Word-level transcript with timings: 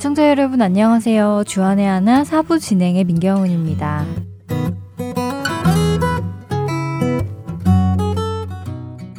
애청자 0.00 0.30
여러분 0.30 0.62
안녕하세요. 0.62 1.44
주안의 1.46 1.86
하나 1.86 2.24
사부 2.24 2.58
진행의 2.58 3.04
민경훈입니다. 3.04 4.06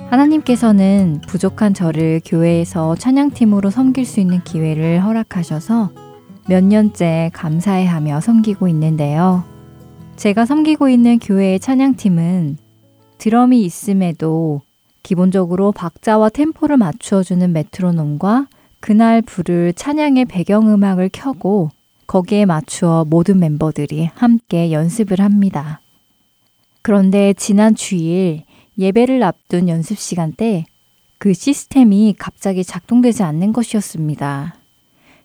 하나님께서는 0.10 1.22
부족한 1.28 1.76
저를 1.76 2.20
교회에서 2.26 2.96
찬양팀으로 2.96 3.70
섬길 3.70 4.08
수 4.08 4.22
있는 4.22 4.44
기회를 4.44 5.06
허락하셔서 5.06 5.92
몇 6.48 6.64
년째 6.64 7.30
감사해하며 7.32 8.20
섬기고 8.20 8.68
있는데요. 8.70 9.44
제가 10.16 10.48
섬기고 10.48 10.90
있는 10.90 11.20
교회의 11.20 11.60
찬양팀은 11.60 12.58
드럼이 13.20 13.62
있음에도 13.66 14.62
기본적으로 15.04 15.74
박자와 15.74 16.30
템포를 16.30 16.78
맞추어주는 16.78 17.54
메트로놈과 17.54 18.48
그날 18.82 19.22
부를 19.22 19.72
찬양의 19.74 20.26
배경음악을 20.26 21.10
켜고 21.14 21.70
거기에 22.08 22.46
맞추어 22.46 23.06
모든 23.06 23.40
멤버들이 23.40 24.10
함께 24.16 24.74
연습을 24.74 25.22
합니다. 25.22 25.80
그런데 26.82 27.34
지난 27.34 27.76
주일 27.76 28.44
예배를 28.78 29.24
앞둔 29.24 29.70
연습 29.70 29.98
시간 29.98 30.34
때 30.34 30.66
그 31.22 31.36
시스템이 31.36 32.16
갑자기 32.18 32.64
작동되지 32.64 33.22
않는 33.22 33.54
것이었습니다. 33.54 34.56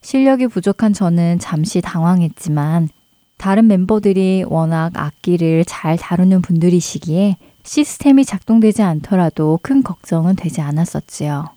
실력이 0.02 0.47
부족한 0.48 0.92
저는 0.92 1.38
잠시 1.38 1.80
당황했지만 1.80 2.91
다른 3.38 3.66
멤버들이 3.66 4.45
워낙 4.47 4.91
악기를 4.95 5.64
잘 5.64 5.97
다루는 5.97 6.42
분들이시기에 6.42 7.38
시스템이 7.62 8.27
작동되지 8.27 8.83
않더라도 8.83 9.58
큰 9.62 9.83
걱정은 9.83 10.36
되지 10.36 10.61
않았었지요. 10.61 11.55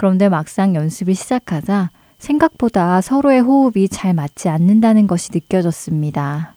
그런데 0.00 0.30
막상 0.30 0.74
연습을 0.74 1.14
시작하자 1.14 1.90
생각보다 2.16 3.02
서로의 3.02 3.42
호흡이 3.42 3.86
잘 3.90 4.14
맞지 4.14 4.48
않는다는 4.48 5.06
것이 5.06 5.28
느껴졌습니다. 5.30 6.54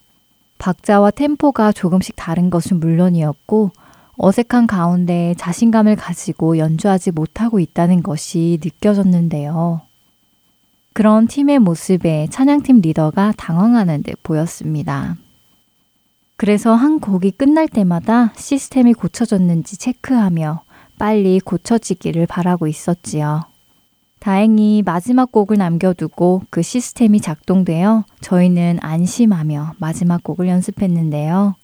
박자와 0.59 1.11
템포가 1.11 1.73
조금씩 1.73 2.15
다른 2.15 2.49
것은 2.49 2.79
물론이었고 2.79 3.71
어색한 4.15 4.67
가운데 4.67 5.35
자신감을 5.37 5.97
가지고 5.97 6.57
연주하지 6.57 7.11
못하고 7.11 7.59
있다는 7.59 8.01
것이 8.01 8.59
느껴졌는데요. 8.63 9.81
그런 10.93 11.27
팀의 11.27 11.59
모습에 11.59 12.27
찬양팀 12.31 12.79
리더가 12.79 13.33
당황하는 13.35 14.03
듯 14.03 14.23
보였습니다. 14.23 15.17
그래서 16.37 16.75
한 16.75 17.01
곡이 17.01 17.31
끝날 17.31 17.67
때마다 17.67 18.31
시스템이 18.37 18.93
고쳐졌는지 18.93 19.75
체크하며 19.75 20.63
빨리 20.97 21.39
고쳐지기를 21.39 22.27
바라고 22.27 22.67
있었지요. 22.67 23.41
다행히 24.19 24.83
마지막 24.85 25.31
곡을 25.31 25.57
남겨두고 25.57 26.43
그 26.49 26.61
시스템이 26.61 27.19
작동되어 27.19 28.05
저희는 28.21 28.79
안심하며 28.81 29.73
마지막 29.79 30.23
곡을 30.23 30.47
연습했는데요. 30.47 31.55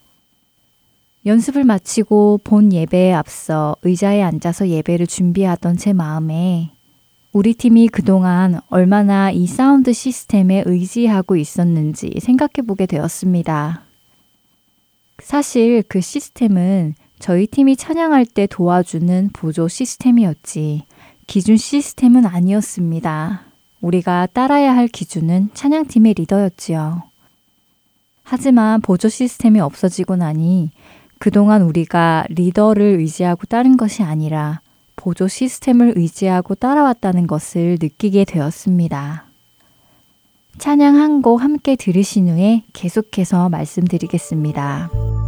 연습을 1.25 1.63
마치고 1.63 2.41
본 2.43 2.73
예배에 2.73 3.13
앞서 3.13 3.75
의자에 3.83 4.21
앉아서 4.21 4.67
예배를 4.67 5.07
준비하던 5.07 5.77
제 5.77 5.93
마음에 5.93 6.71
우리 7.31 7.53
팀이 7.53 7.89
그동안 7.89 8.59
얼마나 8.69 9.29
이 9.29 9.45
사운드 9.45 9.93
시스템에 9.93 10.63
의지하고 10.65 11.35
있었는지 11.35 12.11
생각해 12.19 12.65
보게 12.65 12.85
되었습니다. 12.85 13.83
사실 15.21 15.83
그 15.87 16.01
시스템은 16.01 16.95
저희 17.19 17.47
팀이 17.47 17.75
찬양할 17.75 18.25
때 18.25 18.47
도와주는 18.47 19.29
보조 19.33 19.67
시스템이었지 19.67 20.83
기준 21.27 21.57
시스템은 21.57 22.25
아니었습니다. 22.25 23.41
우리가 23.81 24.27
따라야 24.33 24.75
할 24.75 24.87
기준은 24.87 25.49
찬양팀의 25.53 26.15
리더였지요. 26.15 27.03
하지만 28.23 28.81
보조 28.81 29.09
시스템이 29.09 29.59
없어지고 29.59 30.15
나니 30.15 30.71
그동안 31.19 31.61
우리가 31.61 32.25
리더를 32.29 32.99
의지하고 32.99 33.45
따른 33.45 33.75
것이 33.75 34.03
아니라 34.03 34.61
보조 34.95 35.27
시스템을 35.27 35.93
의지하고 35.97 36.55
따라왔다는 36.55 37.27
것을 37.27 37.77
느끼게 37.81 38.25
되었습니다. 38.25 39.25
찬양 40.57 40.95
한 40.95 41.21
곡 41.21 41.41
함께 41.41 41.75
들으신 41.75 42.29
후에 42.29 42.63
계속해서 42.73 43.49
말씀드리겠습니다. 43.49 45.18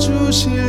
늘 0.00 0.59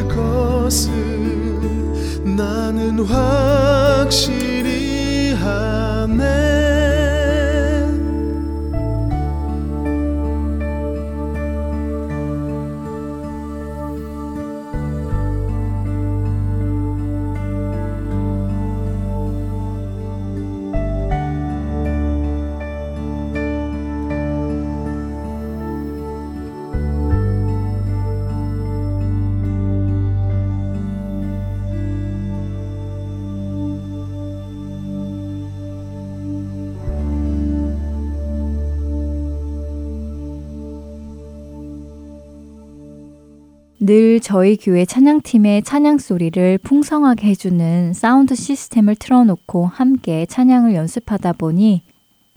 저희 44.31 44.55
교회 44.55 44.85
찬양팀의 44.85 45.63
찬양 45.63 45.97
소리를 45.97 46.57
풍성하게 46.59 47.27
해주는 47.27 47.91
사운드 47.91 48.33
시스템을 48.33 48.95
틀어놓고 48.95 49.65
함께 49.65 50.25
찬양을 50.25 50.73
연습하다 50.73 51.33
보니 51.33 51.81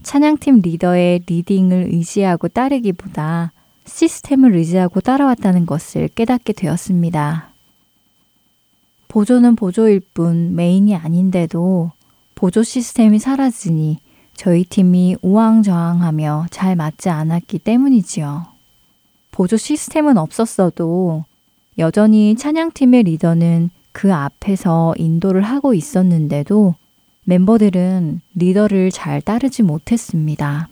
찬양팀 0.03 0.63
리더의 0.63 1.21
leading을 1.25 1.91
의지하고 1.93 2.49
따르기보다 2.49 3.53
시스템을 3.85 4.57
의지하고 4.57 5.03
따라왔다는 5.03 5.67
것을 5.67 6.09
깨닫게 6.09 6.55
되었습니다. 6.55 7.51
보조는 9.07 9.55
보조일 9.55 10.01
뿐 10.01 10.57
메인이 10.57 10.97
아닌데도 10.97 11.93
보조 12.35 12.65
시스템이 12.65 13.21
사라지니 13.21 13.99
저희 14.35 14.65
팀이 14.65 15.19
우왕좌왕하며 15.23 16.47
잘 16.51 16.75
맞지 16.75 17.09
않았기 17.09 17.61
때문이지요. 17.61 18.47
보조 19.31 19.57
시스템은 19.57 20.19
없었어도 20.19 21.25
여전히 21.79 22.37
찬양팀의 22.37 23.05
리더는 23.05 23.71
그 23.93 24.15
앞에서 24.15 24.95
인도를 24.97 25.43
하고 25.43 25.75
있었는데도 25.75 26.75
멤버들은 27.25 28.21
리더를 28.35 28.91
잘 28.91 29.21
따르지 29.21 29.63
못했습니다. 29.63 30.69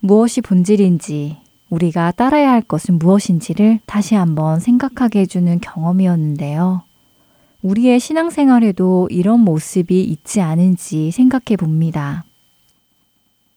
무엇이 0.00 0.40
본질인지, 0.40 1.36
우리가 1.70 2.12
따라야 2.12 2.50
할 2.50 2.60
것은 2.62 2.98
무엇인지를 2.98 3.80
다시 3.86 4.14
한번 4.14 4.60
생각하게 4.60 5.20
해주는 5.20 5.60
경험이었는데요. 5.60 6.82
우리의 7.62 7.98
신앙생활에도 7.98 9.08
이런 9.10 9.40
모습이 9.40 10.02
있지 10.02 10.40
않은지 10.40 11.10
생각해 11.10 11.56
봅니다. 11.58 12.24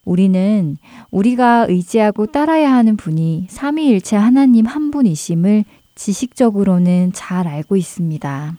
우리는 0.05 0.77
우리가 1.11 1.65
의지하고 1.67 2.27
따라야 2.27 2.73
하는 2.73 2.95
분이 2.95 3.47
삼위일체 3.49 4.15
하나님 4.15 4.65
한 4.65 4.89
분이심을 4.89 5.65
지식적으로는 5.97 7.11
잘 7.13 7.47
알고 7.47 7.75
있습니다. 7.75 8.55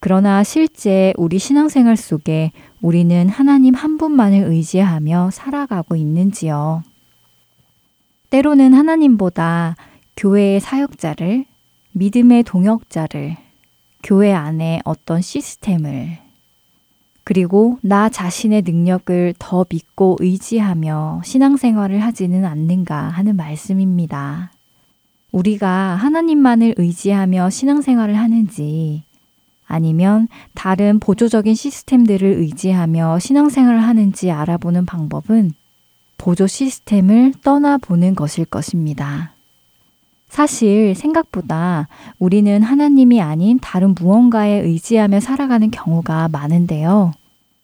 그러나 0.00 0.44
실제 0.44 1.12
우리 1.16 1.38
신앙생활 1.38 1.96
속에 1.96 2.52
우리는 2.80 3.28
하나님 3.28 3.74
한 3.74 3.98
분만을 3.98 4.44
의지하며 4.44 5.30
살아가고 5.32 5.96
있는지요. 5.96 6.82
때로는 8.30 8.72
하나님보다 8.72 9.76
교회의 10.16 10.60
사역자를, 10.60 11.44
믿음의 11.92 12.44
동역자를, 12.44 13.36
교회 14.02 14.32
안에 14.32 14.80
어떤 14.84 15.22
시스템을, 15.22 16.18
그리고 17.24 17.78
나 17.80 18.10
자신의 18.10 18.62
능력을 18.62 19.34
더 19.38 19.64
믿고 19.68 20.18
의지하며 20.20 21.22
신앙생활을 21.24 22.02
하지는 22.02 22.44
않는가 22.44 22.96
하는 22.96 23.36
말씀입니다. 23.36 24.53
우리가 25.34 25.96
하나님만을 25.96 26.74
의지하며 26.76 27.50
신앙생활을 27.50 28.14
하는지 28.14 29.02
아니면 29.66 30.28
다른 30.54 31.00
보조적인 31.00 31.56
시스템들을 31.56 32.26
의지하며 32.28 33.18
신앙생활을 33.18 33.82
하는지 33.82 34.30
알아보는 34.30 34.86
방법은 34.86 35.52
보조 36.18 36.46
시스템을 36.46 37.34
떠나보는 37.42 38.14
것일 38.14 38.44
것입니다. 38.44 39.32
사실 40.28 40.94
생각보다 40.94 41.88
우리는 42.20 42.62
하나님이 42.62 43.20
아닌 43.20 43.58
다른 43.60 43.94
무언가에 43.98 44.60
의지하며 44.60 45.18
살아가는 45.18 45.70
경우가 45.70 46.28
많은데요. 46.28 47.12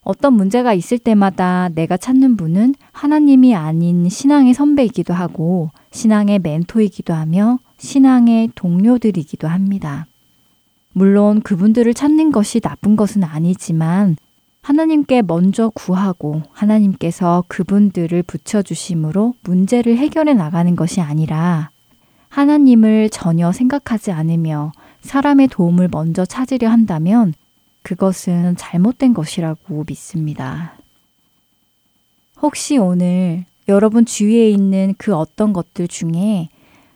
어떤 0.03 0.33
문제가 0.33 0.75
있을 0.75 0.99
때마다 0.99 1.69
내가 1.69 1.97
찾는 1.97 2.37
분은 2.37 2.75
하나님이 2.91 3.55
아닌 3.55 4.09
신앙의 4.09 4.55
선배이기도 4.55 5.15
하고 5.15 5.71
신앙의 5.90 6.38
멘토이기도 6.40 7.14
하며 7.14 7.59
신앙의 7.78 8.50
동료들이기도 8.54 9.49
합니다. 9.49 10.06
물론 10.92 11.40
그분들을 11.40 11.92
찾는 11.94 12.32
것이 12.32 12.61
나쁜 12.61 12.97
것은 12.97 13.25
아니지만 13.25 14.16
하나님께 14.62 15.23
먼저 15.23 15.70
구하고 15.70 16.42
하나님께서 16.52 17.44
그분들을 17.49 18.23
붙여주심으로 18.23 19.35
문제를 19.42 19.97
해결해 19.97 20.35
나가는 20.35 20.76
것이 20.76 21.00
아니라 21.00 21.70
하나님을 22.28 23.11
전혀 23.11 23.50
생각하지 23.52 24.12
않으며 24.12 24.73
사람의 25.00 25.49
도움을 25.49 25.88
먼저 25.90 26.25
찾으려 26.25 26.68
한다면 26.68 27.32
그것은 27.82 28.56
잘못된 28.56 29.14
것이라고 29.14 29.85
믿습니다. 29.88 30.75
혹시 32.42 32.76
오늘 32.76 33.47
여러분 33.71 34.05
주위에 34.05 34.50
있는 34.50 34.95
그 34.99 35.15
어떤 35.15 35.53
것들 35.53 35.87
중에 35.87 36.49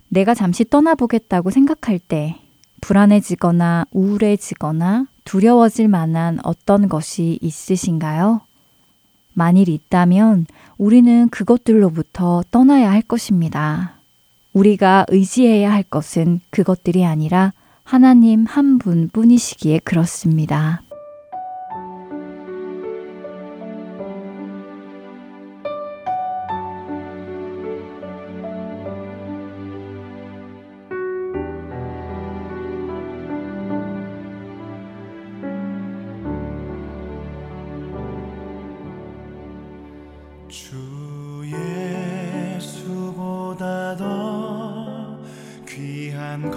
내가 0.09 0.35
잠시 0.35 0.65
떠나보겠다고 0.65 1.51
생각할 1.51 2.01
때 2.01 2.37
불안해지거나 2.81 3.87
우울해지거나 3.93 5.07
두려워질 5.25 5.89
만한 5.89 6.39
어떤 6.43 6.89
것이 6.89 7.39
있으신가요? 7.41 8.41
만일 9.33 9.69
있다면 9.69 10.47
우리는 10.77 11.29
그것들로부터 11.29 12.43
떠나야 12.51 12.91
할 12.91 13.03
것입니다. 13.03 13.95
우리가 14.53 15.07
의지해야 15.09 15.73
할 15.73 15.83
것은 15.85 16.41
그것들이 16.51 17.05
아니라 17.05 17.53
하나님 17.85 18.47
한 18.47 18.79
분뿐이시기에 18.79 19.81
그렇습니다. 19.85 20.83
죽을 46.41 46.51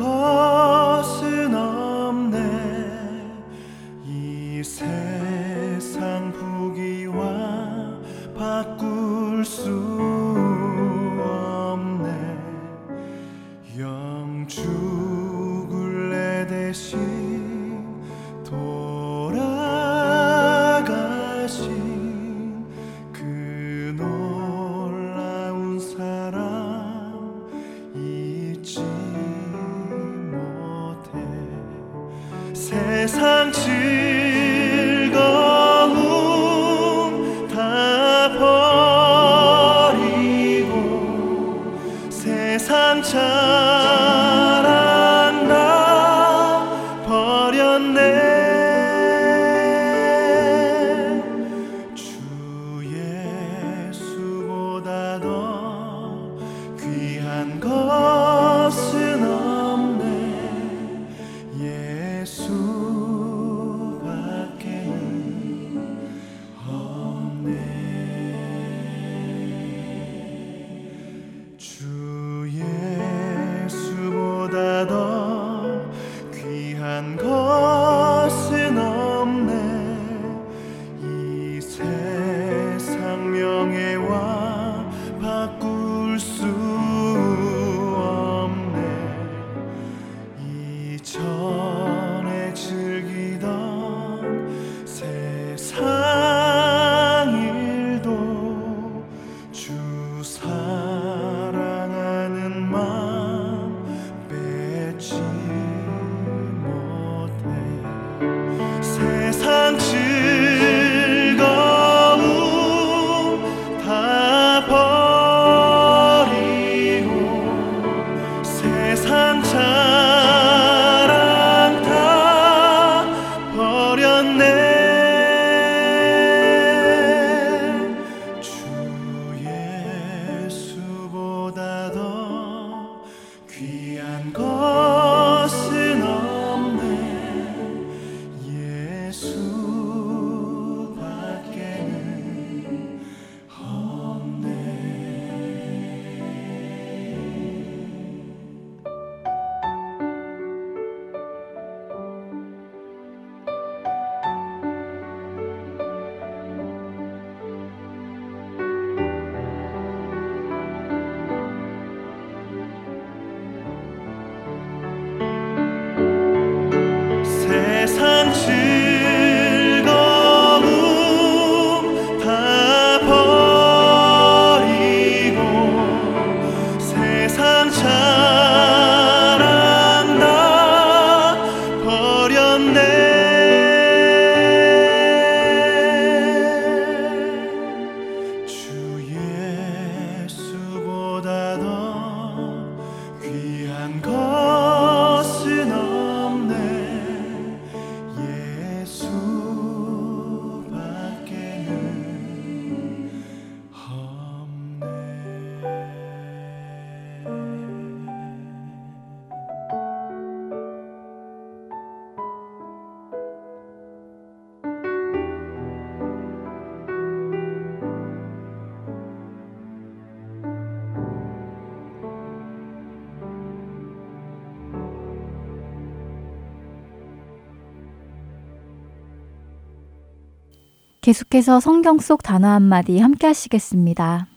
계속해서 231.08 231.62
성경 231.62 232.00
속 232.00 232.22
단어 232.22 232.50
한마디 232.50 233.00
함께 233.00 233.28
하시겠습니다. 233.28 234.28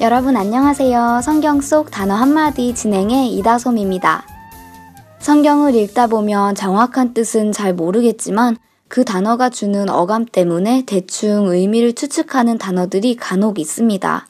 여러분 0.00 0.36
안녕하세요. 0.36 1.22
성경 1.24 1.60
속 1.60 1.90
단어 1.90 2.14
한마디 2.14 2.72
진행의 2.72 3.36
이다솜입니다. 3.36 4.24
성경을 5.18 5.74
읽다 5.74 6.06
보면 6.06 6.54
정확한 6.54 7.14
뜻은 7.14 7.50
잘 7.50 7.74
모르겠지만 7.74 8.56
그 8.86 9.04
단어가 9.04 9.50
주는 9.50 9.90
어감 9.90 10.24
때문에 10.24 10.84
대충 10.86 11.48
의미를 11.48 11.94
추측하는 11.94 12.58
단어들이 12.58 13.16
간혹 13.16 13.58
있습니다. 13.58 14.28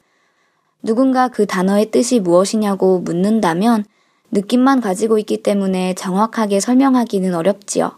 누군가 0.85 1.29
그 1.29 1.47
단어의 1.47 1.91
뜻이 1.91 2.21
무엇이냐고 2.21 3.01
묻는다면 3.01 3.87
느낌만 4.33 4.83
가지고 4.83 5.19
있기 5.19 5.43
때문에 5.43 5.95
정확하게 5.95 6.61
설명하기는 6.61 7.35
어렵지요. 7.35 7.93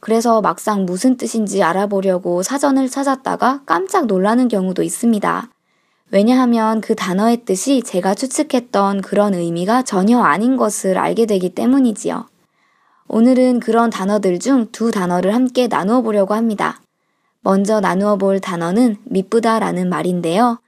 그래서 0.00 0.40
막상 0.40 0.84
무슨 0.86 1.16
뜻인지 1.16 1.62
알아보려고 1.62 2.42
사전을 2.42 2.88
찾았다가 2.88 3.62
깜짝 3.64 4.06
놀라는 4.06 4.48
경우도 4.48 4.82
있습니다. 4.82 5.48
왜냐하면 6.10 6.80
그 6.80 6.96
단어의 6.96 7.44
뜻이 7.44 7.82
제가 7.82 8.16
추측했던 8.16 9.02
그런 9.02 9.34
의미가 9.34 9.82
전혀 9.82 10.20
아닌 10.20 10.56
것을 10.56 10.98
알게 10.98 11.26
되기 11.26 11.50
때문이지요. 11.50 12.26
오늘은 13.08 13.60
그런 13.60 13.88
단어들 13.88 14.40
중 14.40 14.66
두 14.72 14.90
단어를 14.90 15.32
함께 15.32 15.68
나누어 15.68 16.02
보려고 16.02 16.34
합니다. 16.34 16.80
먼저 17.40 17.78
나누어 17.78 18.16
볼 18.16 18.40
단어는 18.40 18.96
미쁘다라는 19.04 19.88
말인데요. 19.88 20.58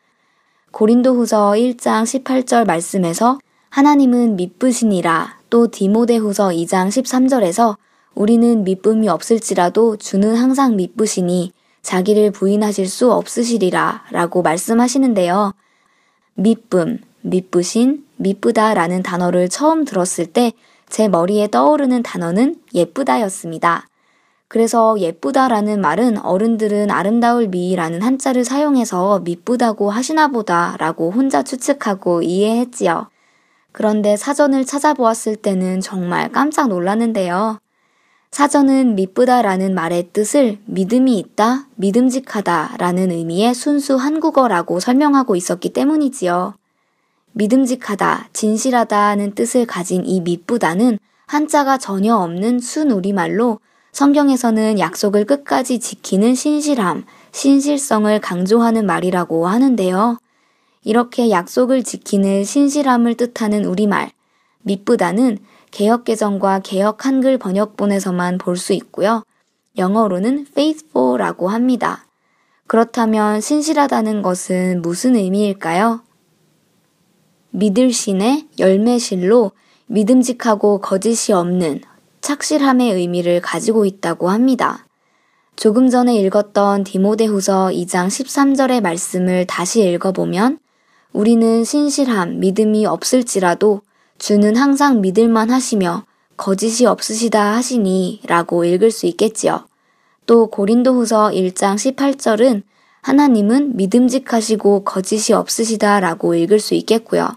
고린도 0.71 1.15
후서 1.15 1.53
1장 1.53 2.05
18절 2.05 2.67
말씀에서 2.67 3.39
하나님은 3.71 4.37
미쁘시니라 4.37 5.39
또 5.51 5.69
디모데 5.69 6.17
후서 6.17 6.49
2장 6.49 6.89
13절에서 6.89 7.77
우리는 8.15 8.65
미쁨이 8.65 9.09
없을지라도 9.09 9.97
주는 9.97 10.35
항상 10.35 10.77
미쁘시니 10.77 11.53
자기를 11.83 12.33
부인하실 12.33 12.89
수 12.89 13.13
없으시리라 13.13 14.05
라고 14.11 14.43
말씀하시는데요. 14.43 15.53
미쁨, 16.35 16.99
미쁘신, 17.23 18.05
미쁘다 18.17 18.75
라는 18.75 19.03
단어를 19.03 19.49
처음 19.49 19.85
들었을 19.85 20.27
때 20.27 20.53
제 20.89 21.09
머리에 21.09 21.49
떠오르는 21.49 22.03
단어는 22.03 22.57
예쁘다였습니다. 22.75 23.89
그래서 24.49 24.99
예쁘다라는 24.99 25.81
말은 25.83 26.19
어른들은 26.25 26.91
아름다울 26.91 27.49
미라는 27.49 28.01
한자를 28.01 28.45
사용해서 28.45 29.21
미쁘다고 29.21 29.91
하시나 29.91 30.29
보다 30.29 30.75
라고 30.79 31.11
혼자 31.11 31.43
추측하고 31.43 32.23
이해했지요. 32.23 33.11
그런데 33.73 34.17
사전을 34.17 34.65
찾아보았을 34.65 35.37
때는 35.37 35.81
정말 35.83 36.33
깜짝 36.33 36.69
놀랐는데요. 36.69 37.59
사전은 38.31 38.95
미쁘다라는 38.95 39.75
말의 39.75 40.11
뜻을 40.13 40.59
믿음이 40.65 41.19
있다, 41.19 41.67
믿음직하다라는 41.77 43.11
의미의 43.11 43.55
순수 43.55 43.97
한국어라고 43.97 44.81
설명하고 44.81 45.37
있었기 45.37 45.73
때문이지요. 45.73 46.55
믿음직하다, 47.33 48.29
진실하다는 48.33 49.35
뜻을 49.35 49.67
가진 49.67 50.05
이 50.05 50.21
미쁘다는 50.21 50.99
한자가 51.27 51.79
전혀 51.79 52.17
없는 52.17 52.59
순우리말로 52.59 53.61
성경에서는 53.93 54.79
약속을 54.79 55.25
끝까지 55.25 55.81
지키는 55.81 56.35
신실함, 56.35 57.05
신실성을 57.33 58.21
강조하는 58.21 58.87
말이라고 58.87 59.47
하는데요. 59.47 60.19
이렇게 60.85 61.31
약속을 61.31 61.83
지키는 61.83 62.45
신실함을 62.45 63.17
뜻하는 63.17 63.65
우리말, 63.65 64.11
미쁘다는 64.63 65.39
개혁개정과 65.71 66.61
개혁 66.61 67.05
한글 67.05 67.39
번역본에서만 67.39 68.39
볼 68.39 68.57
수 68.57 68.73
있고요. 68.73 69.23
영어로는 69.77 70.47
faithful라고 70.51 71.49
합니다. 71.49 72.07
그렇다면 72.67 73.41
신실하다는 73.41 74.23
것은 74.23 74.83
무슨 74.83 75.17
의미일까요? 75.17 76.03
믿을 77.51 77.93
신의 77.93 78.49
열매실로 78.59 79.53
믿음직하고 79.87 80.81
거짓이 80.81 81.33
없는 81.33 81.81
착실함의 82.21 82.93
의미를 82.93 83.41
가지고 83.41 83.85
있다고 83.85 84.31
합니다. 84.31 84.87
조금 85.57 85.91
전에 85.91 86.17
읽었던 86.17 86.85
디모데후서 86.85 87.71
2장 87.73 88.07
13절의 88.07 88.81
말씀을 88.81 89.47
다시 89.47 89.83
읽어보면 89.83 90.59
우리는 91.13 91.65
신실함, 91.65 92.39
믿음이 92.39 92.87
없을지라도 92.87 93.83
주는 94.19 94.57
항상 94.57 95.01
믿을만 95.01 95.51
하시며 95.51 96.05
거짓이 96.37 96.87
없으시다 96.87 97.55
하시니 97.57 98.21
라고 98.27 98.65
읽을 98.65 98.91
수 98.91 99.07
있겠지요. 99.07 99.67
또 100.27 100.49
고린도후서 100.49 101.31
1장 101.31 101.75
18절은 101.75 102.63
하나님은 103.03 103.77
믿음직하시고 103.77 104.85
거짓이 104.85 105.35
없으시다 105.35 106.01
라고 106.01 106.35
읽을 106.35 106.61
수 106.61 106.75
있겠고요. 106.75 107.29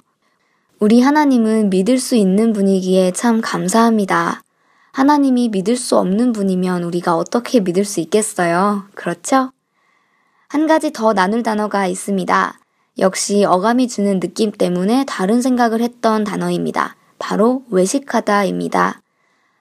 우리 0.80 1.02
하나님은 1.02 1.70
믿을 1.70 1.98
수 1.98 2.16
있는 2.16 2.54
분이기에 2.54 3.12
참 3.14 3.42
감사합니다. 3.42 4.44
하나님이 4.92 5.50
믿을 5.50 5.78
수 5.78 5.98
없는 5.98 6.34
분이면 6.34 6.84
우리가 6.84 7.16
어떻게 7.16 7.60
믿을 7.60 7.86
수 7.86 8.00
있겠어요? 8.02 8.84
그렇죠? 8.94 9.52
한 10.50 10.68
가지 10.68 10.92
더 10.92 11.14
나눌 11.14 11.44
단어가 11.44 11.88
있습니다. 11.88 12.60
역시 13.00 13.46
어감이 13.46 13.88
주는 13.88 14.20
느낌 14.20 14.52
때문에 14.52 15.06
다른 15.08 15.42
생각을 15.42 15.82
했던 15.82 16.26
단어입니다. 16.26 16.98
바로 17.20 17.64
외식하다입니다. 17.70 19.02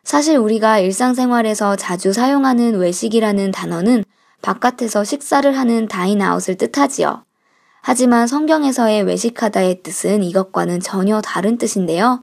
사실 0.02 0.36
우리가 0.36 0.80
일상생활에서 0.80 1.76
자주 1.76 2.12
사용하는 2.12 2.78
외식이라는 2.78 3.52
단어는 3.52 4.04
바깥에서 4.42 5.04
식사를 5.04 5.56
하는 5.56 5.86
다인아웃을 5.86 6.56
뜻하지요. 6.56 7.24
하지만 7.82 8.26
성경에서의 8.26 9.02
외식하다의 9.04 9.82
뜻은 9.82 10.24
이것과는 10.24 10.80
전혀 10.80 11.20
다른 11.20 11.56
뜻인데요. 11.56 12.22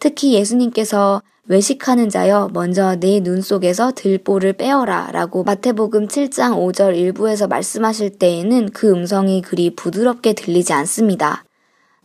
특히 0.00 0.34
예수님께서 0.34 1.22
외식하는 1.48 2.08
자여 2.08 2.50
먼저 2.52 2.94
내눈 2.94 3.42
속에서 3.42 3.90
들보를 3.96 4.52
빼어라 4.52 5.10
라고 5.10 5.42
마태복음 5.42 6.06
7장 6.06 6.54
5절 6.56 6.96
일부에서 6.96 7.48
말씀하실 7.48 8.18
때에는 8.18 8.70
그 8.70 8.90
음성이 8.92 9.42
그리 9.42 9.74
부드럽게 9.74 10.34
들리지 10.34 10.72
않습니다. 10.72 11.44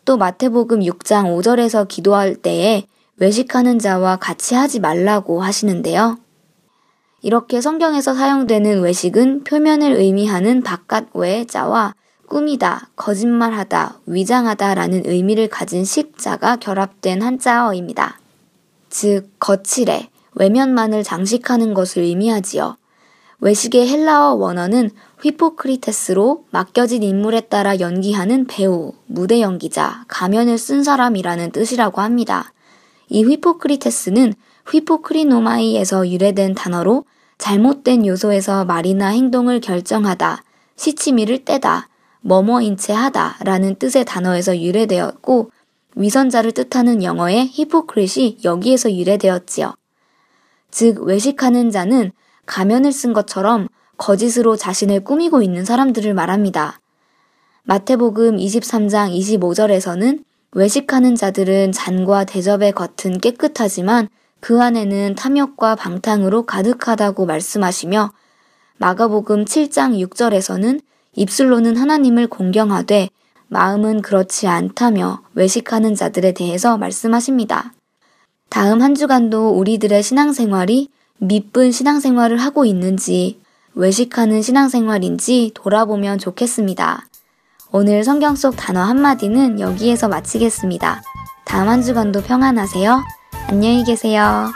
또 0.06 0.18
마태복음 0.18 0.80
6장 0.80 1.26
5절에서 1.38 1.88
기도할 1.88 2.36
때에 2.36 2.88
외식하는 3.18 3.78
자와 3.78 4.16
같이 4.16 4.56
하지 4.56 4.80
말라고 4.80 5.44
하시는데요. 5.44 6.18
이렇게 7.22 7.62
성경에서 7.62 8.16
사용되는 8.16 8.82
외식은 8.82 9.44
표면을 9.44 9.92
의미하는 9.94 10.64
바깥 10.64 11.10
외의 11.14 11.46
자와 11.46 11.94
꾸미다, 12.28 12.90
거짓말하다, 12.96 14.00
위장하다 14.08 14.76
라는 14.76 15.04
의미를 15.06 15.48
가진 15.48 15.86
식자가 15.86 16.56
결합된 16.56 17.22
한자어입니다. 17.22 18.20
즉, 18.90 19.30
거칠에, 19.40 20.10
외면만을 20.36 21.04
장식하는 21.04 21.74
것을 21.74 22.04
의미하지요. 22.04 22.78
외식의 23.40 23.88
헬라어 23.88 24.34
원어는 24.34 24.90
휘포크리테스로 25.22 26.46
맡겨진 26.52 27.04
인물에 27.04 27.42
따라 27.42 27.80
연기하는 27.80 28.48
배우, 28.48 28.94
무대 29.06 29.42
연기자, 29.42 30.04
가면을 30.08 30.58
쓴 30.58 30.84
사람이라는 30.84 31.52
뜻이라고 31.52 32.02
합니다. 32.02 32.54
이 33.10 33.24
휘포크리테스는 33.24 34.34
휘포크리노마이에서 34.70 36.10
유래된 36.10 36.56
단어로 36.56 37.06
잘못된 37.38 38.06
요소에서 38.06 38.66
말이나 38.66 39.10
행동을 39.10 39.60
결정하다, 39.60 40.44
시치미를 40.76 41.46
떼다, 41.46 41.88
뭐뭐인 42.22 42.78
채 42.78 42.94
하다 42.94 43.38
라는 43.42 43.76
뜻의 43.76 44.06
단어에서 44.06 44.60
유래되었고 44.60 45.52
위선자를 45.98 46.52
뜻하는 46.52 47.04
영어의 47.04 47.48
히포크릿이 47.48 48.40
여기에서 48.44 48.94
유래되었지요. 48.94 49.74
즉, 50.70 51.02
외식하는 51.02 51.72
자는 51.72 52.12
가면을 52.46 52.92
쓴 52.92 53.14
것처럼 53.14 53.68
거짓으로 53.98 54.56
자신을 54.56 55.04
꾸미고 55.04 55.42
있는 55.42 55.66
사람들을 55.66 56.14
말합니다. 56.14 56.80
마태복음 57.64 58.38
23장 58.38 59.12
25절에서는 59.12 60.24
외식하는 60.52 61.16
자들은 61.16 61.72
잔과 61.72 62.26
대접의 62.26 62.72
겉은 62.74 63.18
깨끗하지만 63.20 64.08
그 64.40 64.62
안에는 64.62 65.16
탐욕과 65.16 65.76
방탕으로 65.76 66.46
가득하다고 66.46 67.26
말씀하시며 67.26 68.14
마가복음 68.78 69.46
7장 69.46 70.00
6절에서는 70.08 70.80
입술로는 71.16 71.76
하나님을 71.76 72.28
공경하되 72.28 73.10
마음은 73.50 74.02
그렇지 74.02 74.48
않다며 74.48 75.22
외식하는 75.34 75.96
자들에 75.96 76.34
대해서 76.34 76.78
말씀하십니다. 76.78 77.74
다음 78.50 78.82
한 78.82 78.96
주간도 78.96 79.52
우리들의 79.52 80.04
신앙생활이 80.04 80.90
미쁜 81.20 81.72
신앙생활을 81.72 82.38
하고 82.38 82.66
있는지 82.66 83.40
외식하는 83.74 84.42
신앙생활인지 84.42 85.52
돌아보면 85.54 86.18
좋겠습니다. 86.18 87.06
오늘 87.72 88.04
성경 88.04 88.36
속 88.36 88.56
단어 88.56 88.82
한마디는 88.82 89.60
여기에서 89.60 90.08
마치겠습니다. 90.08 91.02
다음 91.46 91.70
한 91.70 91.82
주간도 91.82 92.22
평안하세요. 92.22 93.04
안녕히 93.50 93.84
계세요. 93.84 94.48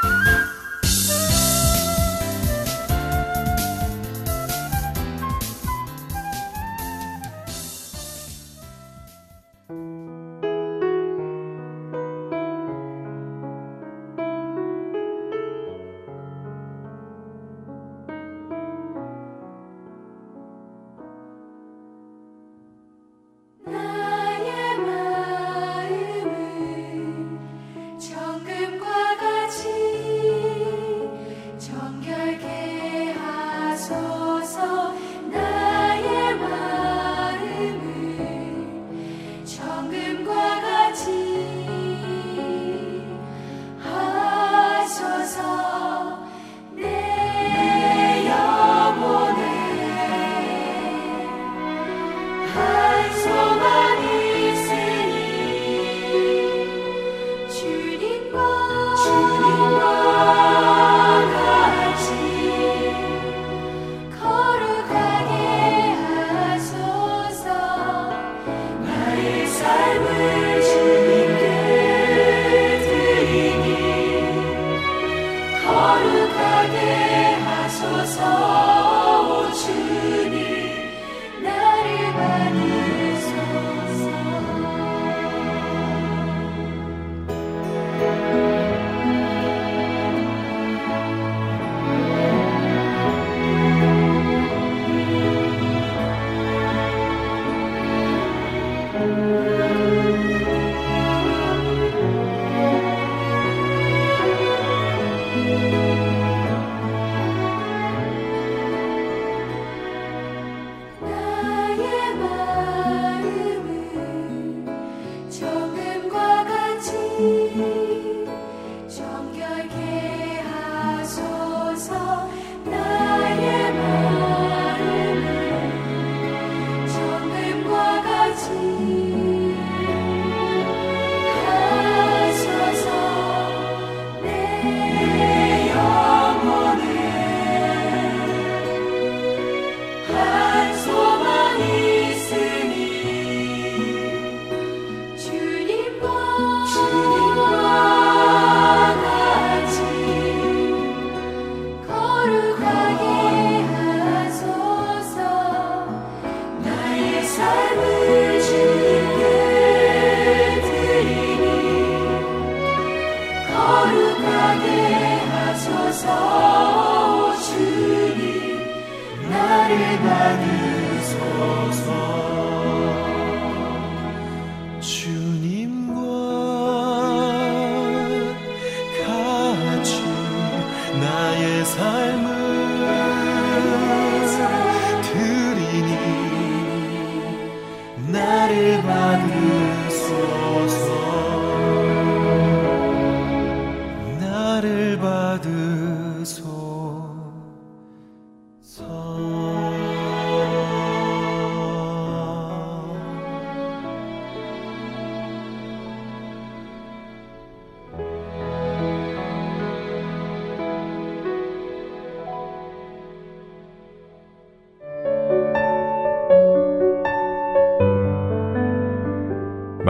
Magnus 170.22 171.14
Vos 171.18 172.21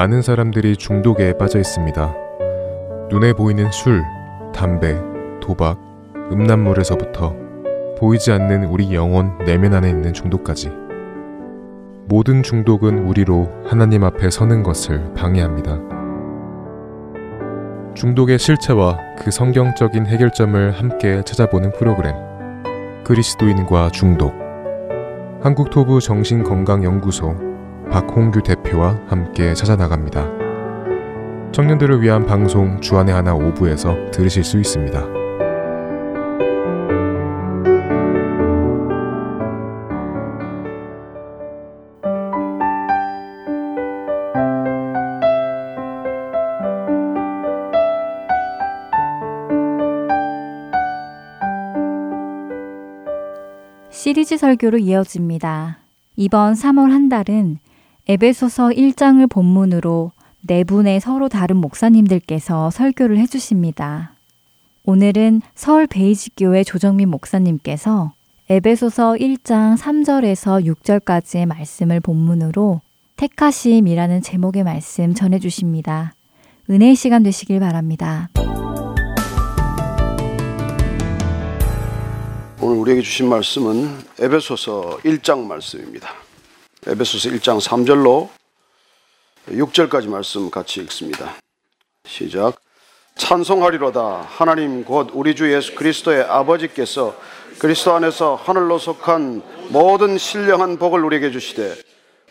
많은 0.01 0.23
사람들이 0.23 0.77
중독에 0.77 1.37
빠져 1.37 1.59
있습니다. 1.59 2.15
눈에 3.11 3.33
보이는 3.33 3.71
술, 3.71 4.01
담배, 4.51 4.97
도박, 5.39 5.77
음란물에서부터 6.31 7.35
보이지 7.99 8.31
않는 8.31 8.65
우리 8.65 8.95
영혼 8.95 9.37
내면 9.45 9.75
안에 9.75 9.87
있는 9.91 10.11
중독까지. 10.11 10.71
모든 12.07 12.41
중독은 12.41 13.05
우리로 13.05 13.47
하나님 13.63 14.03
앞에 14.03 14.31
서는 14.31 14.63
것을 14.63 15.13
방해합니다. 15.13 15.77
중독의 17.93 18.39
실체와 18.39 18.97
그 19.19 19.29
성경적인 19.29 20.07
해결점을 20.07 20.71
함께 20.71 21.21
찾아보는 21.23 21.73
프로그램. 21.73 22.15
그리스도인과 23.03 23.91
중독. 23.91 24.33
한국토부 25.43 25.99
정신건강연구소 25.99 27.50
박홍규 27.91 28.41
대표와 28.43 28.97
함께 29.07 29.53
찾아나갑니다. 29.53 31.51
청년들을 31.51 32.01
위한 32.01 32.25
방송 32.25 32.79
주안의 32.79 33.13
하나 33.13 33.35
오부에서 33.35 34.11
들으실 34.11 34.45
수 34.45 34.57
있습니다. 34.57 35.21
시리즈 53.89 54.37
설교로 54.37 54.77
이어집니다. 54.77 55.79
이번 56.15 56.53
3월 56.53 56.89
한 56.89 57.09
달은 57.09 57.59
에베소서 58.07 58.69
1장을 58.69 59.29
본문으로 59.29 60.11
네 60.41 60.63
분의 60.63 60.99
서로 60.99 61.29
다른 61.29 61.57
목사님들께서 61.57 62.71
설교를 62.71 63.17
해주십니다. 63.19 64.13
오늘은 64.83 65.41
서울 65.53 65.85
베이직교회 65.85 66.63
조정민 66.63 67.09
목사님께서 67.09 68.13
에베소서 68.49 69.13
1장 69.13 69.77
3절에서 69.77 70.65
6절까지의 70.65 71.45
말씀을 71.45 71.99
본문으로 71.99 72.81
택하심이라는 73.17 74.21
제목의 74.23 74.63
말씀 74.63 75.13
전해주십니다. 75.13 76.15
은혜의 76.69 76.95
시간 76.95 77.21
되시길 77.21 77.59
바랍니다. 77.59 78.29
오늘 82.59 82.77
우리에게 82.77 83.01
주신 83.01 83.29
말씀은 83.29 83.89
에베소서 84.19 84.99
1장 85.03 85.45
말씀입니다. 85.45 86.09
에베소서 86.87 87.29
1장 87.29 87.61
3절로 87.61 88.27
6절까지 89.49 90.09
말씀 90.09 90.49
같이 90.49 90.81
읽습니다. 90.81 91.35
시작. 92.05 92.59
찬송하리로다 93.13 94.25
하나님 94.27 94.83
곧 94.83 95.11
우리 95.13 95.35
주 95.35 95.53
예수 95.53 95.75
그리스도의 95.75 96.23
아버지께서 96.23 97.15
그리스도 97.59 97.93
안에서 97.93 98.33
하늘로 98.33 98.79
속한 98.79 99.43
모든 99.69 100.17
신령한 100.17 100.79
복을 100.79 101.05
우리에게 101.05 101.29
주시되 101.29 101.75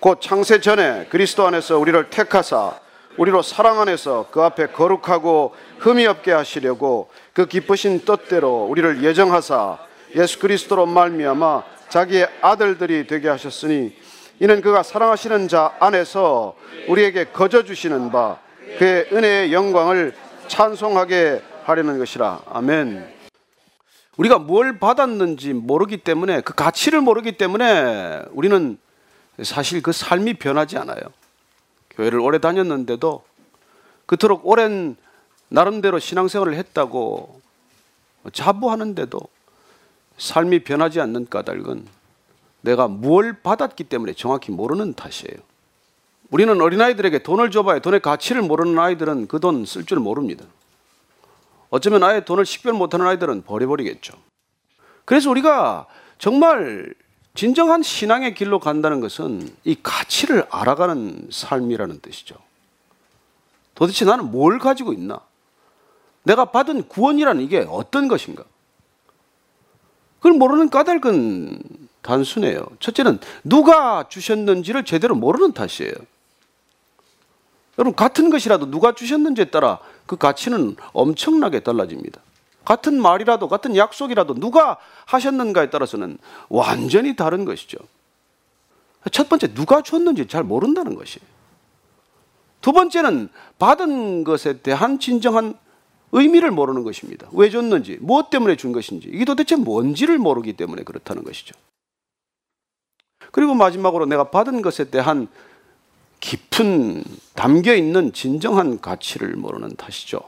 곧 0.00 0.20
창세 0.20 0.60
전에 0.60 1.06
그리스도 1.10 1.46
안에서 1.46 1.78
우리를 1.78 2.10
택하사 2.10 2.76
우리로 3.18 3.42
사랑 3.42 3.80
안에서 3.80 4.30
그 4.32 4.42
앞에 4.42 4.72
거룩하고 4.72 5.54
흠이 5.78 6.06
없게 6.06 6.32
하시려고 6.32 7.08
그 7.34 7.46
기쁘신 7.46 8.04
뜻대로 8.04 8.64
우리를 8.64 9.04
예정하사 9.04 9.78
예수 10.16 10.40
그리스도로 10.40 10.86
말미암아 10.86 11.62
자기의 11.88 12.28
아들들이 12.40 13.06
되게 13.06 13.28
하셨으니 13.28 14.09
이는 14.42 14.62
그가 14.62 14.82
사랑하시는 14.82 15.48
자 15.48 15.76
안에서 15.80 16.56
우리에게 16.88 17.26
거저 17.26 17.62
주시는 17.62 18.10
바 18.10 18.38
그의 18.78 19.06
은혜의 19.12 19.52
영광을 19.52 20.14
찬송하게 20.48 21.42
하려는 21.64 21.98
것이라 21.98 22.40
아멘. 22.46 23.06
우리가 24.16 24.38
뭘 24.38 24.78
받았는지 24.78 25.52
모르기 25.52 25.98
때문에 25.98 26.40
그 26.40 26.54
가치를 26.54 27.02
모르기 27.02 27.32
때문에 27.32 28.22
우리는 28.30 28.78
사실 29.42 29.82
그 29.82 29.92
삶이 29.92 30.34
변하지 30.34 30.78
않아요. 30.78 31.00
교회를 31.90 32.18
오래 32.18 32.38
다녔는데도 32.38 33.22
그토록 34.06 34.46
오랜 34.46 34.96
나름대로 35.48 35.98
신앙생활을 35.98 36.54
했다고 36.54 37.42
자부하는데도 38.32 39.20
삶이 40.16 40.64
변하지 40.64 41.02
않는 41.02 41.26
까닭은 41.28 41.99
내가 42.62 42.88
뭘 42.88 43.40
받았기 43.42 43.84
때문에 43.84 44.12
정확히 44.14 44.52
모르는 44.52 44.94
탓이에요. 44.94 45.36
우리는 46.30 46.60
어린아이들에게 46.60 47.20
돈을 47.22 47.50
줘봐야 47.50 47.80
돈의 47.80 48.00
가치를 48.00 48.42
모르는 48.42 48.78
아이들은 48.78 49.26
그 49.26 49.40
돈 49.40 49.62
쓸 49.64 49.84
줄 49.84 49.98
모릅니다. 49.98 50.44
어쩌면 51.70 52.02
아예 52.02 52.20
돈을 52.24 52.44
식별 52.46 52.72
못하는 52.74 53.06
아이들은 53.06 53.42
버려버리겠죠. 53.42 54.12
그래서 55.04 55.30
우리가 55.30 55.86
정말 56.18 56.94
진정한 57.34 57.82
신앙의 57.82 58.34
길로 58.34 58.58
간다는 58.58 59.00
것은 59.00 59.48
이 59.64 59.76
가치를 59.82 60.46
알아가는 60.50 61.28
삶이라는 61.30 62.00
뜻이죠. 62.00 62.36
도대체 63.74 64.04
나는 64.04 64.30
뭘 64.30 64.58
가지고 64.58 64.92
있나? 64.92 65.20
내가 66.24 66.46
받은 66.46 66.88
구원이라는 66.88 67.42
이게 67.42 67.66
어떤 67.68 68.08
것인가? 68.08 68.44
그걸 70.18 70.32
모르는 70.34 70.68
까닭은 70.68 71.62
단순해요. 72.02 72.66
첫째는 72.80 73.18
누가 73.44 74.08
주셨는지를 74.08 74.84
제대로 74.84 75.14
모르는 75.14 75.52
탓이에요. 75.52 75.92
여러분, 77.78 77.94
같은 77.94 78.30
것이라도 78.30 78.70
누가 78.70 78.94
주셨는지에 78.94 79.46
따라 79.46 79.78
그 80.06 80.16
가치는 80.16 80.76
엄청나게 80.92 81.60
달라집니다. 81.60 82.20
같은 82.64 83.00
말이라도, 83.00 83.48
같은 83.48 83.76
약속이라도 83.76 84.34
누가 84.34 84.76
하셨는가에 85.06 85.70
따라서는 85.70 86.18
완전히 86.48 87.16
다른 87.16 87.44
것이죠. 87.44 87.78
첫 89.12 89.28
번째, 89.28 89.54
누가 89.54 89.82
줬는지 89.82 90.28
잘 90.28 90.44
모른다는 90.44 90.94
것이에요. 90.94 91.26
두 92.60 92.72
번째는 92.72 93.30
받은 93.58 94.24
것에 94.24 94.60
대한 94.60 94.98
진정한 94.98 95.54
의미를 96.12 96.50
모르는 96.50 96.84
것입니다. 96.84 97.28
왜 97.32 97.48
줬는지, 97.48 97.98
무엇 98.00 98.28
때문에 98.28 98.56
준 98.56 98.72
것인지, 98.72 99.08
이게 99.10 99.24
도대체 99.24 99.56
뭔지를 99.56 100.18
모르기 100.18 100.52
때문에 100.52 100.82
그렇다는 100.82 101.24
것이죠. 101.24 101.54
그리고 103.30 103.54
마지막으로 103.54 104.06
내가 104.06 104.30
받은 104.30 104.62
것에 104.62 104.90
대한 104.90 105.28
깊은 106.20 107.04
담겨 107.34 107.74
있는 107.74 108.12
진정한 108.12 108.80
가치를 108.80 109.36
모르는 109.36 109.76
탓이죠. 109.76 110.20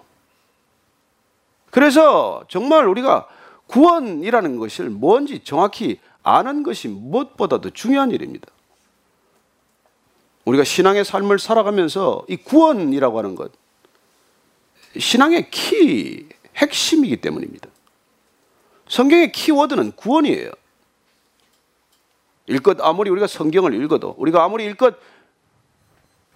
그래서 1.70 2.44
정말 2.48 2.86
우리가 2.86 3.28
구원이라는 3.66 4.56
것을 4.58 4.90
뭔지 4.90 5.40
정확히 5.44 5.98
아는 6.22 6.62
것이 6.62 6.88
무엇보다도 6.88 7.70
중요한 7.70 8.10
일입니다. 8.10 8.46
우리가 10.44 10.64
신앙의 10.64 11.04
삶을 11.04 11.38
살아가면서 11.38 12.24
이 12.28 12.36
구원이라고 12.36 13.18
하는 13.18 13.34
것, 13.34 13.52
신앙의 14.98 15.50
키, 15.50 16.28
핵심이기 16.56 17.18
때문입니다. 17.20 17.68
성경의 18.88 19.32
키워드는 19.32 19.92
구원이에요. 19.92 20.50
일껏 22.46 22.78
아무리 22.80 23.10
우리가 23.10 23.26
성경을 23.26 23.74
읽어도, 23.74 24.14
우리가 24.18 24.44
아무리 24.44 24.64
일껏 24.64 24.96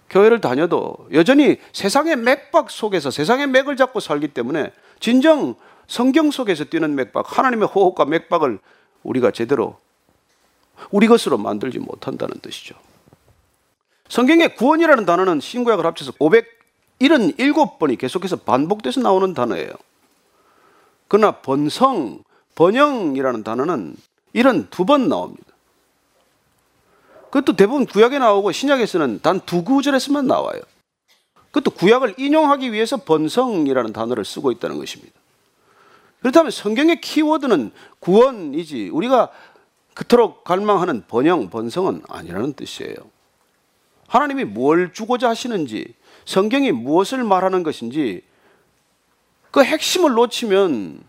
교회를 0.09 0.39
다녀도 0.39 0.95
여전히 1.11 1.57
세상의 1.73 2.15
맥박 2.15 2.71
속에서 2.71 3.11
세상의 3.11 3.47
맥을 3.47 3.75
잡고 3.75 3.99
살기 3.99 4.29
때문에 4.29 4.71
진정 4.99 5.55
성경 5.87 6.31
속에서 6.31 6.65
뛰는 6.65 6.95
맥박, 6.95 7.37
하나님의 7.37 7.67
호흡과 7.67 8.05
맥박을 8.05 8.59
우리가 9.03 9.31
제대로 9.31 9.77
우리 10.91 11.07
것으로 11.07 11.37
만들지 11.37 11.79
못한다는 11.79 12.39
뜻이죠. 12.41 12.75
성경의 14.09 14.55
구원이라는 14.55 15.05
단어는 15.05 15.39
신구약을 15.39 15.85
합쳐서 15.85 16.13
577번이 16.13 17.97
계속해서 17.97 18.37
반복돼서 18.37 19.01
나오는 19.01 19.33
단어예요. 19.33 19.71
그러나 21.07 21.31
번성, 21.31 22.23
번영이라는 22.55 23.43
단어는 23.43 23.95
이런 24.33 24.69
두번 24.69 25.09
나옵니다. 25.09 25.43
그것도 27.29 27.55
대부분 27.55 27.85
구약에 27.85 28.19
나오고 28.19 28.51
신약에서는 28.51 29.21
단 29.21 29.41
두 29.45 29.63
구절에서만 29.63 30.27
나와요. 30.27 30.61
그것도 31.51 31.71
구약을 31.71 32.15
인용하기 32.17 32.71
위해서 32.71 32.97
번성이라는 32.97 33.93
단어를 33.93 34.25
쓰고 34.25 34.51
있다는 34.51 34.77
것입니다. 34.77 35.13
그렇다면 36.19 36.51
성경의 36.51 37.01
키워드는 37.01 37.71
구원이지 37.99 38.89
우리가 38.89 39.29
그토록 39.93 40.43
갈망하는 40.43 41.05
번영, 41.07 41.49
번성은 41.49 42.03
아니라는 42.07 42.53
뜻이에요. 42.53 42.95
하나님이 44.07 44.45
뭘 44.45 44.93
주고자 44.93 45.29
하시는지, 45.29 45.93
성경이 46.25 46.71
무엇을 46.71 47.23
말하는 47.23 47.63
것인지 47.63 48.21
그 49.51 49.63
핵심을 49.63 50.11
놓치면 50.11 51.01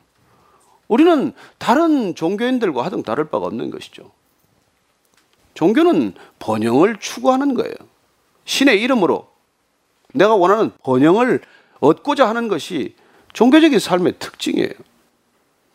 우리는 0.88 1.32
다른 1.58 2.14
종교인들과 2.14 2.84
하등 2.84 3.02
다를 3.02 3.28
바가 3.28 3.46
없는 3.46 3.70
것이죠. 3.70 4.10
종교는 5.58 6.14
번영을 6.38 6.98
추구하는 7.00 7.54
거예요. 7.54 7.74
신의 8.44 8.80
이름으로 8.80 9.26
내가 10.14 10.36
원하는 10.36 10.70
번영을 10.84 11.40
얻고자 11.80 12.28
하는 12.28 12.46
것이 12.46 12.94
종교적인 13.32 13.80
삶의 13.80 14.20
특징이에요. 14.20 14.70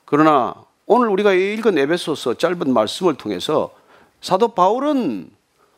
그러나 0.05 0.55
오늘 0.85 1.09
우리가 1.09 1.33
읽은 1.33 1.77
에베소서 1.77 2.35
짧은 2.35 2.71
말씀을 2.71 3.15
통해서 3.15 3.75
사도 4.21 4.53
바울은 4.53 5.29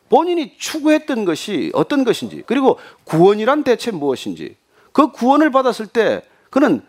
본인이 0.08 0.56
추구했던 0.56 1.24
것이 1.24 1.72
어떤 1.74 2.04
것인지 2.04 2.44
그리고 2.46 2.78
구원이란 3.02 3.64
대체 3.64 3.90
무엇인지 3.90 4.54
그 4.92 5.10
구원을 5.10 5.50
받았을 5.50 5.88
때 5.88 6.22
그는 6.50 6.80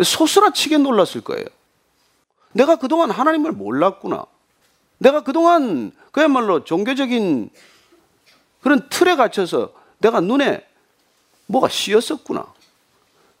소스라치게 0.00 0.78
놀랐을 0.78 1.22
거예요. 1.22 1.46
내가 2.52 2.76
그동안 2.76 3.10
하나님을 3.10 3.50
몰랐구나. 3.50 4.24
내가 4.98 5.22
그동안 5.22 5.92
그야말로 6.12 6.64
종교적인 6.64 7.50
그런 8.60 8.88
틀에 8.88 9.16
갇혀서 9.16 9.72
내가 9.98 10.20
눈에 10.20 10.66
뭐가 11.46 11.68
씌었었구나. 11.68 12.46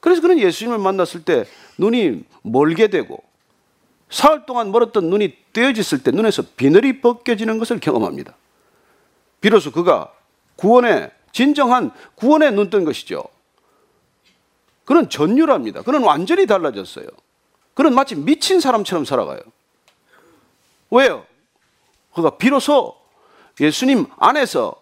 그래서 0.00 0.22
그는 0.22 0.38
예수님을 0.38 0.78
만났을 0.78 1.24
때 1.24 1.44
눈이 1.76 2.24
멀게 2.42 2.88
되고 2.88 3.22
사흘 4.10 4.46
동안 4.46 4.70
멀었던 4.70 5.10
눈이 5.10 5.36
떼어졌을 5.52 6.02
때 6.02 6.10
눈에서 6.10 6.42
비늘이 6.56 7.00
벗겨지는 7.00 7.58
것을 7.58 7.80
경험합니다. 7.80 8.34
비로소 9.40 9.70
그가 9.70 10.12
구원의 10.56 11.10
진정한 11.32 11.90
구원에 12.14 12.50
눈뜬 12.50 12.84
것이죠. 12.84 13.24
그는 14.84 15.10
전율합니다. 15.10 15.82
그는 15.82 16.02
완전히 16.02 16.46
달라졌어요. 16.46 17.06
그는 17.74 17.94
마치 17.94 18.14
미친 18.14 18.60
사람처럼 18.60 19.04
살아가요. 19.04 19.40
왜요? 20.90 21.26
그가 22.14 22.36
비로소 22.36 22.96
예수님 23.60 24.06
안에서 24.18 24.74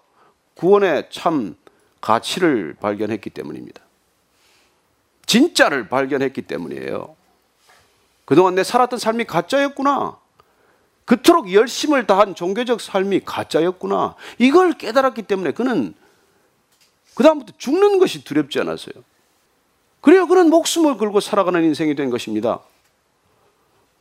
구원의 0.55 1.09
참 1.11 1.57
가치를 2.01 2.77
발견했기 2.81 3.31
때문입니다. 3.31 3.83
진짜를 5.27 5.89
발견했기 5.89 6.43
때문이에요. 6.43 7.17
그동안 8.25 8.55
내 8.55 8.65
살았던 8.65 8.99
삶이 8.99 9.25
가짜였구나. 9.25 10.19
그토록 11.05 11.53
열심을 11.53 12.07
다한 12.07 12.35
종교적 12.35 12.81
삶이 12.81 13.21
가짜였구나. 13.25 14.17
이걸 14.39 14.73
깨달았기 14.73 15.23
때문에 15.23 15.53
그는 15.53 15.95
그다음부터 17.15 17.53
죽는 17.57 17.99
것이 17.99 18.25
두렵지 18.25 18.61
않았어요. 18.61 18.95
그래요. 20.01 20.27
그는 20.27 20.51
목숨을 20.51 20.99
걸고 20.99 21.21
살아가는 21.21 21.63
인생이 21.65 21.95
된 21.95 22.11
것입니다. 22.11 22.61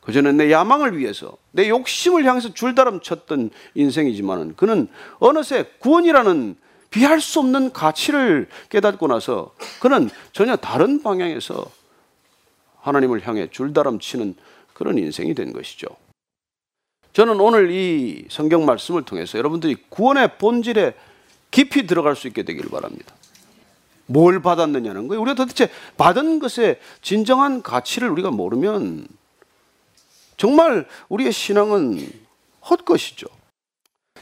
그전엔 0.06 0.36
내 0.36 0.52
야망을 0.52 0.96
위해서, 0.96 1.36
내 1.50 1.68
욕심을 1.68 2.24
향해서 2.24 2.54
줄다름 2.54 3.00
쳤던 3.00 3.50
인생이지만은 3.74 4.54
그는 4.54 4.86
어느새 5.18 5.64
구원이라는 5.80 6.54
비할 6.90 7.20
수 7.20 7.40
없는 7.40 7.72
가치를 7.72 8.48
깨닫고 8.68 9.08
나서 9.08 9.52
그는 9.80 10.08
전혀 10.32 10.54
다른 10.54 11.02
방향에서 11.02 11.68
하나님을 12.82 13.26
향해 13.26 13.48
줄다름 13.50 13.98
치는 13.98 14.36
그런 14.74 14.96
인생이 14.96 15.34
된 15.34 15.52
것이죠. 15.52 15.88
저는 17.12 17.40
오늘 17.40 17.72
이 17.72 18.26
성경 18.30 18.64
말씀을 18.64 19.02
통해서 19.02 19.38
여러분들이 19.38 19.74
구원의 19.88 20.38
본질에 20.38 20.94
깊이 21.50 21.84
들어갈 21.88 22.14
수 22.14 22.28
있게 22.28 22.44
되기를 22.44 22.70
바랍니다. 22.70 23.12
뭘 24.06 24.40
받았느냐는 24.40 25.08
거예요. 25.08 25.20
우리가 25.20 25.34
도대체 25.34 25.68
받은 25.96 26.38
것의 26.38 26.78
진정한 27.02 27.62
가치를 27.62 28.08
우리가 28.08 28.30
모르면 28.30 29.08
정말 30.36 30.86
우리의 31.08 31.32
신앙은 31.32 32.08
헛것이죠. 32.68 33.26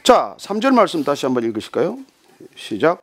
자, 0.03 0.35
3절 0.39 0.73
말씀 0.73 1.03
다시 1.03 1.25
한번 1.25 1.43
읽으실까요? 1.43 1.97
시작. 2.55 3.01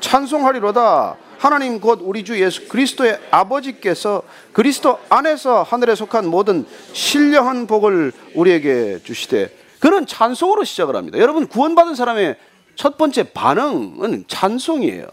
찬송하리로다. 0.00 1.16
하나님 1.38 1.80
곧 1.80 2.00
우리 2.02 2.24
주 2.24 2.40
예수 2.40 2.68
그리스도의 2.68 3.18
아버지께서 3.30 4.22
그리스도 4.52 4.98
안에서 5.08 5.62
하늘에 5.62 5.94
속한 5.94 6.26
모든 6.26 6.66
신령한 6.92 7.66
복을 7.66 8.12
우리에게 8.34 9.00
주시되 9.02 9.56
그는 9.78 10.06
찬송으로 10.06 10.64
시작을 10.64 10.96
합니다. 10.96 11.18
여러분 11.18 11.46
구원받은 11.46 11.94
사람의 11.94 12.36
첫 12.76 12.98
번째 12.98 13.32
반응은 13.32 14.24
찬송이에요. 14.28 15.06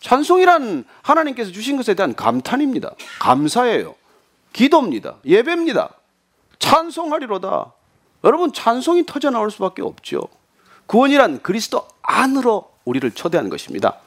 찬송이란 0.00 0.84
하나님께서 1.02 1.50
주신 1.50 1.76
것에 1.76 1.94
대한 1.94 2.14
감탄입니다. 2.14 2.92
감사예요. 3.20 3.94
기도입니다. 4.52 5.16
예배입니다. 5.24 5.90
찬송하리로다. 6.58 7.72
여러분 8.24 8.52
찬송이 8.52 9.06
터져 9.06 9.30
나올 9.30 9.50
수밖에 9.50 9.82
없죠. 9.82 10.28
구원이란 10.86 11.42
그리스도 11.42 11.86
안으로 12.02 12.70
우리를 12.84 13.10
초대하는 13.12 13.50
것입니다. 13.50 13.98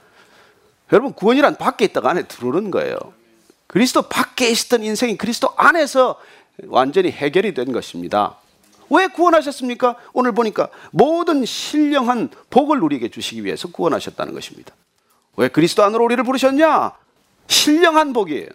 여러분 0.92 1.14
구원이란 1.14 1.56
밖에 1.56 1.86
있다가 1.86 2.10
안에 2.10 2.24
들어오는 2.24 2.72
거예요. 2.72 2.98
그리스도 3.68 4.02
밖에 4.04 4.50
있었던 4.50 4.84
인생이 4.84 5.18
그리스도 5.18 5.54
안에서 5.56 6.20
완전히 6.68 7.12
해결이 7.12 7.54
된 7.54 7.72
것입니다. 7.72 8.38
왜 8.90 9.08
구원하셨습니까? 9.08 9.96
오늘 10.12 10.34
보니까 10.34 10.68
모든 10.92 11.46
신령한 11.46 12.30
복을 12.50 12.84
우리에게 12.84 13.10
주시기 13.10 13.46
위해서 13.46 13.70
구원하셨다는 13.70 14.34
것입니다. 14.34 14.74
왜 15.38 15.48
그리스도 15.48 15.84
안으로 15.84 16.04
우리를 16.04 16.22
부르셨냐? 16.26 16.92
신령한 17.48 18.12
복이에요. 18.12 18.50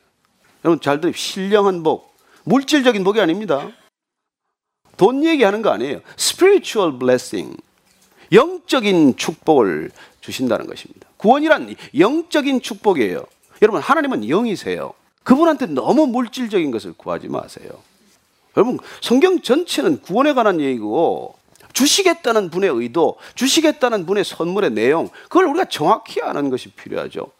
여러분 0.65 0.81
잘 0.81 1.01
들으세요. 1.01 1.17
신령한 1.17 1.83
복. 1.83 2.15
물질적인 2.45 3.05
복이 3.05 3.21
아닙니다. 3.21 3.71
돈 4.97 5.25
얘기하는 5.25 5.63
거 5.63 5.71
아니에요. 5.71 6.01
spiritual 6.19 6.99
blessing. 6.99 7.57
영적인 8.33 9.17
축복을 9.17 9.91
주신다는 10.21 10.67
것입니다. 10.67 11.09
구원이란 11.17 11.75
영적인 11.99 12.61
축복이에요. 12.61 13.25
여러분, 13.63 13.81
하나님은 13.81 14.29
영이세요. 14.29 14.93
그분한테 15.23 15.67
너무 15.67 16.07
물질적인 16.07 16.71
것을 16.71 16.93
구하지 16.93 17.29
마세요. 17.29 17.71
여러분, 18.57 18.79
성경 19.01 19.41
전체는 19.41 20.03
구원에 20.03 20.33
관한 20.35 20.61
얘기고, 20.61 21.37
주시겠다는 21.73 22.51
분의 22.51 22.71
의도, 22.71 23.17
주시겠다는 23.35 24.07
분의 24.07 24.25
선물의 24.25 24.71
내용, 24.71 25.09
그걸 25.25 25.47
우리가 25.47 25.67
정확히 25.67 26.23
아는 26.23 26.49
것이 26.51 26.71
필요하죠. 26.71 27.31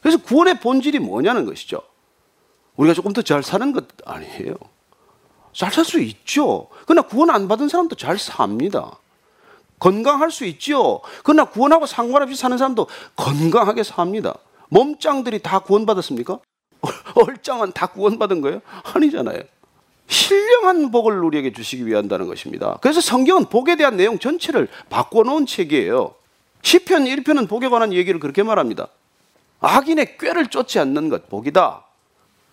그래서 0.00 0.18
구원의 0.18 0.60
본질이 0.60 0.98
뭐냐는 0.98 1.46
것이죠. 1.46 1.82
우리가 2.78 2.94
조금 2.94 3.12
더 3.12 3.22
잘 3.22 3.42
사는 3.42 3.72
것 3.72 3.86
아니에요. 4.06 4.54
잘 5.52 5.72
살 5.72 5.84
수 5.84 6.00
있죠. 6.00 6.68
그러나 6.86 7.02
구원 7.02 7.30
안 7.30 7.48
받은 7.48 7.68
사람도 7.68 7.96
잘 7.96 8.18
삽니다. 8.18 8.98
건강할 9.80 10.30
수 10.30 10.44
있지요. 10.44 11.00
그러나 11.24 11.44
구원하고 11.44 11.86
상관없이 11.86 12.36
사는 12.36 12.56
사람도 12.56 12.86
건강하게 13.16 13.82
삽니다. 13.82 14.34
몸짱들이 14.68 15.40
다 15.40 15.58
구원받았습니까? 15.60 16.38
얼짱은 17.14 17.72
다 17.72 17.86
구원받은 17.88 18.40
거예요? 18.40 18.60
아니잖아요. 18.94 19.40
신령한 20.06 20.90
복을 20.90 21.22
우리에게 21.22 21.52
주시기 21.52 21.86
위한다는 21.86 22.26
것입니다. 22.28 22.78
그래서 22.80 23.00
성경은 23.00 23.46
복에 23.46 23.76
대한 23.76 23.96
내용 23.96 24.18
전체를 24.18 24.68
바꿔놓은 24.88 25.46
책이에요. 25.46 26.14
시편 26.62 27.04
1편은 27.04 27.48
복에 27.48 27.68
관한 27.68 27.92
얘기를 27.92 28.18
그렇게 28.20 28.42
말합니다. 28.42 28.88
악인의 29.60 30.18
꾀를 30.18 30.46
쫓지 30.48 30.78
않는 30.78 31.08
것 31.08 31.28
복이다. 31.28 31.84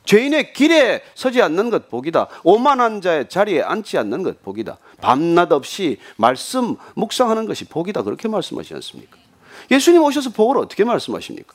죄인의 0.05 0.53
길에 0.53 1.01
서지 1.15 1.41
않는 1.41 1.69
것 1.69 1.89
복이다. 1.89 2.27
오만한 2.43 3.01
자의 3.01 3.27
자리에 3.27 3.61
앉지 3.61 3.97
않는 3.97 4.23
것 4.23 4.41
복이다. 4.43 4.77
밤낮 5.01 5.51
없이 5.51 5.99
말씀 6.15 6.75
묵상하는 6.95 7.45
것이 7.45 7.65
복이다. 7.65 8.03
그렇게 8.03 8.27
말씀하시지 8.27 8.73
않습니까? 8.75 9.17
예수님 9.71 10.01
오셔서 10.03 10.29
복을 10.31 10.57
어떻게 10.57 10.83
말씀하십니까? 10.83 11.53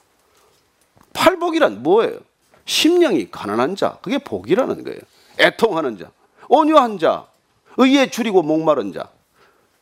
팔복이란 1.13 1.83
뭐예요? 1.83 2.19
심령이 2.65 3.31
가난한 3.31 3.77
자, 3.77 3.99
그게 4.03 4.19
복이라는 4.19 4.85
거예요. 4.85 5.01
애통하는 5.39 5.99
자, 5.99 6.11
온유한 6.49 6.99
자, 6.99 7.27
의에 7.77 8.11
줄이고 8.11 8.43
목마른 8.43 8.93
자, 8.93 9.09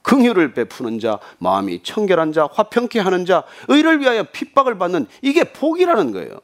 긍휼을 0.03 0.55
베푸는 0.55 1.01
자, 1.01 1.19
마음이 1.39 1.83
청결한 1.83 2.33
자, 2.33 2.49
화평케 2.51 3.01
하는 3.01 3.27
자, 3.27 3.45
의를 3.69 4.01
위하여 4.01 4.23
핍박을 4.25 4.79
받는 4.79 5.07
이게 5.23 5.45
복이라는 5.45 6.13
거예요. 6.13 6.41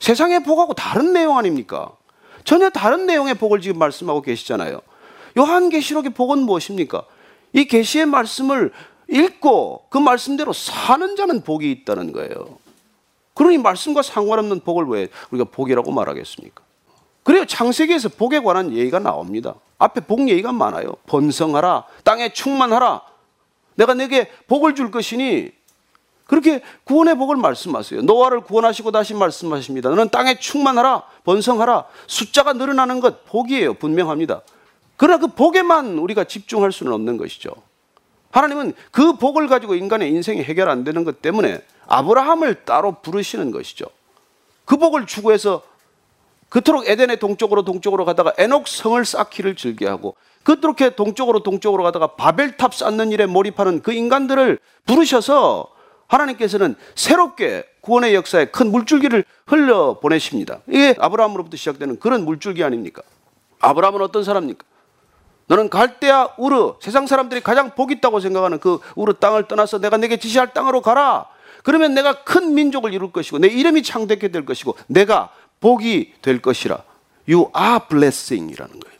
세상의 0.00 0.42
복하고 0.42 0.74
다른 0.74 1.12
내용 1.12 1.38
아닙니까? 1.38 1.92
전혀 2.44 2.70
다른 2.70 3.06
내용의 3.06 3.34
복을 3.34 3.60
지금 3.60 3.78
말씀하고 3.78 4.22
계시잖아요. 4.22 4.80
요한계시록의 5.38 6.10
복은 6.10 6.40
무엇입니까? 6.40 7.04
이 7.52 7.64
계시의 7.66 8.06
말씀을 8.06 8.72
읽고 9.08 9.86
그 9.90 9.98
말씀대로 9.98 10.52
사는 10.52 11.16
자는 11.16 11.42
복이 11.42 11.70
있다는 11.70 12.12
거예요. 12.12 12.58
그러니 13.34 13.58
말씀과 13.58 14.02
상관없는 14.02 14.60
복을 14.60 14.86
왜 14.86 15.08
우리가 15.30 15.50
복이라고 15.50 15.92
말하겠습니까? 15.92 16.62
그래요. 17.22 17.44
창세기에서 17.44 18.10
복에 18.10 18.40
관한 18.40 18.72
얘기가 18.72 18.98
나옵니다. 18.98 19.54
앞에 19.78 20.00
복 20.00 20.28
얘기가 20.28 20.52
많아요. 20.52 20.94
번성하라, 21.06 21.84
땅에 22.04 22.32
충만하라. 22.32 23.02
내가 23.74 23.94
내게 23.94 24.28
복을 24.46 24.74
줄 24.74 24.90
것이니 24.90 25.50
그렇게 26.30 26.62
구원의 26.84 27.16
복을 27.16 27.34
말씀하세요. 27.34 28.02
노아를 28.02 28.42
구원하시고 28.42 28.92
다시 28.92 29.14
말씀하십니다. 29.14 29.88
너는 29.88 30.10
땅에 30.10 30.38
충만하라, 30.38 31.02
번성하라. 31.24 31.86
숫자가 32.06 32.52
늘어나는 32.52 33.00
것 33.00 33.24
복이에요. 33.24 33.74
분명합니다. 33.74 34.42
그러나 34.96 35.18
그 35.18 35.26
복에만 35.26 35.98
우리가 35.98 36.22
집중할 36.22 36.70
수는 36.70 36.92
없는 36.92 37.16
것이죠. 37.16 37.50
하나님은 38.30 38.74
그 38.92 39.14
복을 39.14 39.48
가지고 39.48 39.74
인간의 39.74 40.08
인생이 40.10 40.44
해결 40.44 40.70
안 40.70 40.84
되는 40.84 41.02
것 41.02 41.20
때문에 41.20 41.64
아브라함을 41.88 42.64
따로 42.64 43.00
부르시는 43.02 43.50
것이죠. 43.50 43.86
그 44.64 44.76
복을 44.76 45.06
추구해서 45.06 45.62
그토록 46.48 46.88
에덴의 46.88 47.18
동쪽으로 47.18 47.64
동쪽으로 47.64 48.04
가다가 48.04 48.34
에녹 48.38 48.68
성을 48.68 49.04
쌓기를 49.04 49.56
즐겨 49.56 49.90
하고 49.90 50.14
그렇게 50.44 50.90
동쪽으로 50.94 51.42
동쪽으로 51.42 51.82
가다가 51.82 52.14
바벨탑 52.14 52.72
쌓는 52.72 53.10
일에 53.10 53.26
몰입하는 53.26 53.82
그 53.82 53.92
인간들을 53.92 54.60
부르셔서 54.86 55.79
하나님께서는 56.10 56.74
새롭게 56.94 57.64
구원의 57.80 58.14
역사에 58.14 58.46
큰 58.46 58.70
물줄기를 58.70 59.24
흘려 59.46 59.98
보내십니다. 60.00 60.58
이게 60.68 60.94
아브라함으로부터 60.98 61.56
시작되는 61.56 61.98
그런 62.00 62.24
물줄기 62.24 62.62
아닙니까? 62.64 63.02
아브라함은 63.60 64.02
어떤 64.02 64.24
사람입니까? 64.24 64.64
너는 65.46 65.68
갈대아 65.68 66.34
우르 66.38 66.74
세상 66.80 67.06
사람들이 67.06 67.40
가장 67.40 67.74
복 67.74 67.90
있다고 67.90 68.20
생각하는 68.20 68.60
그 68.60 68.78
우르 68.94 69.14
땅을 69.14 69.48
떠나서 69.48 69.78
내가 69.78 69.96
내게 69.96 70.16
지시할 70.16 70.52
땅으로 70.52 70.80
가라. 70.80 71.26
그러면 71.64 71.94
내가 71.94 72.24
큰 72.24 72.54
민족을 72.54 72.92
이룰 72.92 73.12
것이고 73.12 73.38
내 73.38 73.48
이름이 73.48 73.82
창대케 73.82 74.28
될 74.28 74.44
것이고 74.44 74.76
내가 74.86 75.30
복이 75.60 76.14
될 76.22 76.40
것이라. 76.40 76.82
You 77.28 77.50
are 77.56 77.80
blessing이라는 77.88 78.80
거예요. 78.80 78.98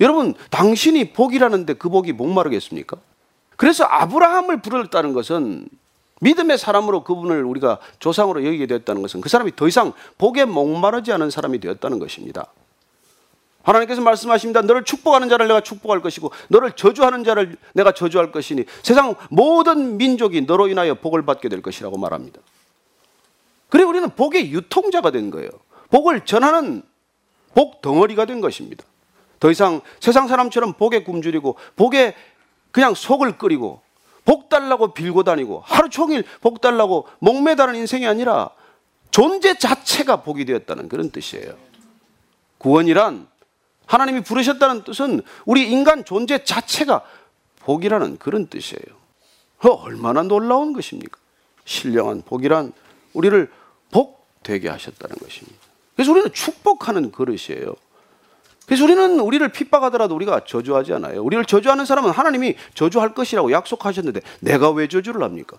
여러분, 0.00 0.34
당신이 0.50 1.12
복이라는데 1.12 1.74
그 1.74 1.88
복이 1.88 2.12
목마르겠습니까? 2.12 2.96
그래서 3.56 3.84
아브라함을 3.84 4.60
부르다는 4.60 5.12
것은 5.14 5.68
믿음의 6.20 6.58
사람으로 6.58 7.04
그분을 7.04 7.44
우리가 7.44 7.78
조상으로 7.98 8.44
여기게 8.44 8.66
되었다는 8.66 9.02
것은 9.02 9.20
그 9.20 9.28
사람이 9.28 9.56
더 9.56 9.68
이상 9.68 9.92
복에 10.18 10.44
목마르지 10.44 11.12
않은 11.12 11.30
사람이 11.30 11.60
되었다는 11.60 11.98
것입니다. 11.98 12.46
하나님께서 13.62 14.00
말씀하십니다. 14.00 14.62
너를 14.62 14.84
축복하는 14.84 15.28
자를 15.28 15.48
내가 15.48 15.60
축복할 15.60 16.00
것이고 16.00 16.30
너를 16.48 16.72
저주하는 16.72 17.24
자를 17.24 17.56
내가 17.74 17.92
저주할 17.92 18.30
것이니 18.30 18.64
세상 18.82 19.16
모든 19.28 19.96
민족이 19.96 20.42
너로 20.42 20.68
인하여 20.68 20.94
복을 20.94 21.26
받게 21.26 21.48
될 21.48 21.62
것이라고 21.62 21.98
말합니다. 21.98 22.40
그래 23.68 23.82
우리는 23.82 24.08
복의 24.08 24.52
유통자가 24.52 25.10
된 25.10 25.30
거예요. 25.30 25.50
복을 25.90 26.24
전하는 26.24 26.82
복 27.54 27.82
덩어리가 27.82 28.26
된 28.26 28.40
것입니다. 28.40 28.84
더 29.40 29.50
이상 29.50 29.80
세상 30.00 30.28
사람처럼 30.28 30.74
복에 30.74 31.02
굶주리고 31.02 31.56
복에 31.74 32.14
그냥 32.70 32.94
속을 32.94 33.36
끓이고 33.36 33.82
복 34.26 34.50
달라고 34.50 34.92
빌고 34.92 35.22
다니고 35.22 35.62
하루 35.64 35.88
종일 35.88 36.24
복 36.42 36.60
달라고 36.60 37.08
목매다는 37.20 37.76
인생이 37.76 38.06
아니라 38.06 38.50
존재 39.10 39.56
자체가 39.56 40.22
복이 40.22 40.44
되었다는 40.44 40.88
그런 40.90 41.10
뜻이에요. 41.10 41.54
구원이란 42.58 43.28
하나님이 43.86 44.22
부르셨다는 44.22 44.82
뜻은 44.82 45.22
우리 45.46 45.70
인간 45.70 46.04
존재 46.04 46.44
자체가 46.44 47.02
복이라는 47.60 48.18
그런 48.18 48.48
뜻이에요. 48.48 48.84
얼마나 49.60 50.22
놀라운 50.22 50.72
것입니까? 50.72 51.18
신령한 51.64 52.22
복이란 52.22 52.72
우리를 53.14 53.50
복되게 53.90 54.68
하셨다는 54.68 55.16
것입니다. 55.16 55.58
그래서 55.94 56.10
우리는 56.10 56.32
축복하는 56.32 57.10
그릇이에요. 57.10 57.74
그래서 58.66 58.84
우리는 58.84 59.20
우리를 59.20 59.48
핍박하더라도 59.48 60.14
우리가 60.16 60.44
저주하지 60.44 60.92
않아요. 60.94 61.22
우리를 61.22 61.44
저주하는 61.44 61.84
사람은 61.84 62.10
하나님이 62.10 62.56
저주할 62.74 63.14
것이라고 63.14 63.52
약속하셨는데 63.52 64.20
내가 64.40 64.70
왜 64.70 64.88
저주를 64.88 65.22
합니까? 65.22 65.58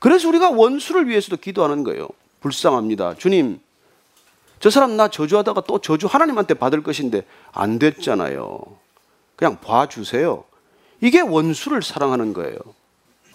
그래서 0.00 0.28
우리가 0.28 0.50
원수를 0.50 1.08
위해서도 1.08 1.36
기도하는 1.36 1.84
거예요. 1.84 2.08
불쌍합니다. 2.40 3.14
주님, 3.14 3.60
저 4.60 4.70
사람 4.70 4.96
나 4.96 5.08
저주하다가 5.08 5.62
또 5.62 5.80
저주 5.80 6.06
하나님한테 6.06 6.54
받을 6.54 6.82
것인데 6.82 7.24
안 7.52 7.78
됐잖아요. 7.78 8.60
그냥 9.36 9.60
봐주세요. 9.60 10.44
이게 11.00 11.20
원수를 11.20 11.82
사랑하는 11.82 12.32
거예요. 12.32 12.58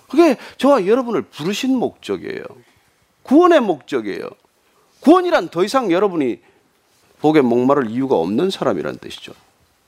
그게 0.09 0.37
저와 0.57 0.85
여러분을 0.85 1.21
부르신 1.21 1.77
목적이에요. 1.77 2.43
구원의 3.23 3.61
목적이에요. 3.61 4.29
구원이란 4.99 5.49
더 5.49 5.63
이상 5.63 5.91
여러분이 5.91 6.41
복에 7.23 7.39
목마를 7.39 7.89
이유가 7.89 8.17
없는 8.17 8.49
사람이란 8.49 8.97
뜻이죠. 8.97 9.31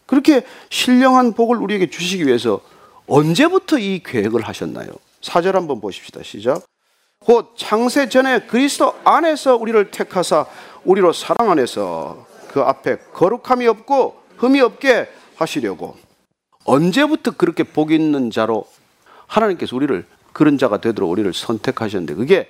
그렇게 0.06 0.44
신령한 0.70 1.34
복을 1.34 1.58
우리에게 1.58 1.90
주시기 1.90 2.26
위해서 2.26 2.62
언제부터 3.08 3.78
이 3.78 4.02
계획을 4.04 4.42
하셨나요? 4.42 4.88
사절 5.22 5.58
한번 5.58 5.82
보십시다. 5.82 6.24
시작. 6.24 6.64
곧 7.20 7.54
창세 7.58 8.08
전에 8.08 8.46
그리스도 8.48 8.94
안에서 9.04 9.58
우리를 9.58 9.92
택하사 9.92 10.46
우리로 10.86 11.12
사랑 11.12 11.52
안에서 11.52 12.26
그 12.48 12.62
앞에 12.62 13.00
거룩함이 13.14 13.68
없고 13.68 14.16
흠이 14.38 14.62
없게 14.62 15.10
하시려고 15.36 15.98
언제부터 16.64 17.32
그렇게 17.32 17.64
복 17.64 17.92
있는 17.92 18.32
자로 18.32 18.66
하나님께서 19.28 19.76
우리를 19.76 20.06
그런 20.32 20.58
자가 20.58 20.80
되도록 20.80 21.12
우리를 21.12 21.34
선택하셨는데 21.34 22.14
그게 22.14 22.50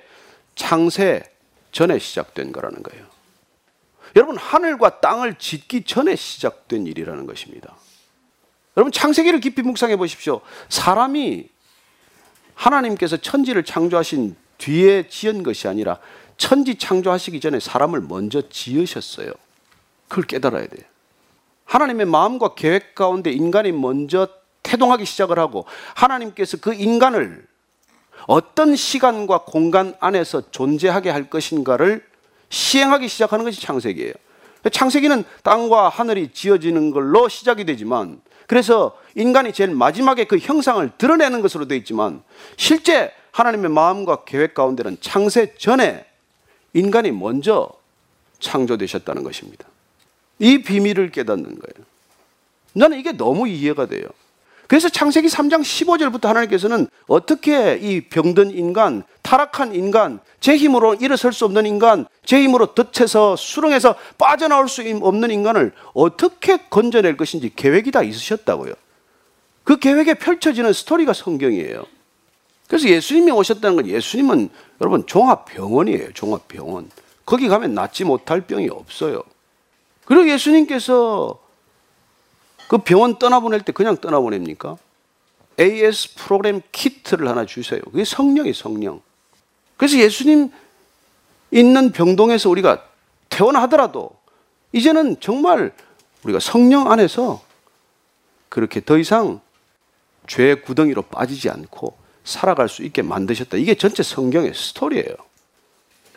창세 0.54 1.24
전에 1.72 1.98
시작된 1.98 2.52
거라는 2.52 2.84
거예요. 2.84 3.05
여러분 4.16 4.38
하늘과 4.38 5.00
땅을 5.00 5.34
짓기 5.34 5.84
전에 5.84 6.16
시작된 6.16 6.86
일이라는 6.86 7.26
것입니다. 7.26 7.76
여러분 8.76 8.90
창세기를 8.90 9.40
깊이 9.40 9.60
묵상해 9.62 9.96
보십시오. 9.96 10.40
사람이 10.70 11.48
하나님께서 12.54 13.18
천지를 13.18 13.62
창조하신 13.62 14.34
뒤에 14.56 15.08
지은 15.08 15.42
것이 15.42 15.68
아니라 15.68 15.98
천지 16.38 16.76
창조하시기 16.76 17.40
전에 17.40 17.60
사람을 17.60 18.00
먼저 18.00 18.48
지으셨어요. 18.48 19.32
그걸 20.08 20.24
깨달아야 20.24 20.66
돼요. 20.66 20.84
하나님의 21.66 22.06
마음과 22.06 22.54
계획 22.54 22.94
가운데 22.94 23.30
인간이 23.30 23.72
먼저 23.72 24.28
태동하기 24.62 25.04
시작을 25.04 25.38
하고 25.38 25.66
하나님께서 25.94 26.56
그 26.58 26.72
인간을 26.72 27.46
어떤 28.26 28.76
시간과 28.76 29.44
공간 29.44 29.94
안에서 30.00 30.50
존재하게 30.50 31.10
할 31.10 31.28
것인가를 31.28 32.04
시행하기 32.56 33.06
시작하는 33.08 33.44
것이 33.44 33.60
창세기예요. 33.60 34.14
창세기는 34.72 35.24
땅과 35.42 35.90
하늘이 35.90 36.30
지어지는 36.32 36.90
걸로 36.90 37.28
시작이 37.28 37.66
되지만 37.66 38.20
그래서 38.46 38.98
인간이 39.14 39.52
제일 39.52 39.70
마지막에 39.70 40.24
그 40.24 40.38
형상을 40.38 40.90
드러내는 40.96 41.42
것으로 41.42 41.68
되어 41.68 41.76
있지만 41.78 42.22
실제 42.56 43.12
하나님의 43.32 43.70
마음과 43.70 44.24
계획 44.24 44.54
가운데는 44.54 44.96
창세 45.00 45.54
전에 45.56 46.06
인간이 46.72 47.10
먼저 47.12 47.68
창조되셨다는 48.38 49.22
것입니다. 49.22 49.66
이 50.38 50.62
비밀을 50.62 51.10
깨닫는 51.10 51.44
거예요. 51.44 51.86
나는 52.72 52.98
이게 52.98 53.12
너무 53.12 53.48
이해가 53.48 53.86
돼요. 53.86 54.06
그래서 54.68 54.88
창세기 54.88 55.28
3장 55.28 55.60
15절부터 55.60 56.24
하나님께서는 56.24 56.88
어떻게 57.06 57.76
이 57.76 58.00
병든 58.00 58.50
인간, 58.50 59.04
타락한 59.22 59.74
인간, 59.74 60.20
제 60.40 60.56
힘으로 60.56 60.94
일어설 60.94 61.32
수 61.32 61.44
없는 61.44 61.66
인간, 61.66 62.06
제 62.24 62.42
힘으로 62.42 62.74
덫에서 62.74 63.36
수렁에서 63.36 63.94
빠져나올 64.18 64.68
수 64.68 64.82
없는 65.00 65.30
인간을 65.30 65.72
어떻게 65.94 66.58
건져낼 66.68 67.16
것인지 67.16 67.52
계획이 67.54 67.92
다 67.92 68.02
있으셨다고요. 68.02 68.74
그 69.62 69.78
계획에 69.78 70.14
펼쳐지는 70.14 70.72
스토리가 70.72 71.12
성경이에요. 71.12 71.84
그래서 72.68 72.88
예수님이 72.88 73.30
오셨다는 73.30 73.76
건 73.76 73.86
예수님은 73.86 74.50
여러분 74.80 75.06
종합병원이에요. 75.06 76.12
종합병원. 76.12 76.90
거기 77.24 77.48
가면 77.48 77.74
낫지 77.74 78.04
못할 78.04 78.40
병이 78.40 78.68
없어요. 78.68 79.22
그리고 80.04 80.28
예수님께서 80.28 81.38
그 82.68 82.78
병원 82.78 83.18
떠나보낼 83.18 83.62
때 83.62 83.72
그냥 83.72 83.96
떠나보냅니까? 83.96 84.76
AS 85.58 86.14
프로그램 86.16 86.60
키트를 86.72 87.28
하나 87.28 87.46
주세요. 87.46 87.80
그게 87.80 88.04
성령이 88.04 88.52
성령. 88.52 89.00
그래서 89.76 89.98
예수님 89.98 90.50
있는 91.50 91.92
병동에서 91.92 92.50
우리가 92.50 92.84
퇴원하더라도 93.28 94.10
이제는 94.72 95.20
정말 95.20 95.72
우리가 96.24 96.40
성령 96.40 96.90
안에서 96.90 97.42
그렇게 98.48 98.84
더 98.84 98.98
이상 98.98 99.40
죄의 100.26 100.62
구덩이로 100.62 101.02
빠지지 101.02 101.48
않고 101.50 101.96
살아갈 102.24 102.68
수 102.68 102.82
있게 102.82 103.02
만드셨다. 103.02 103.56
이게 103.56 103.74
전체 103.74 104.02
성경의 104.02 104.52
스토리예요. 104.54 105.14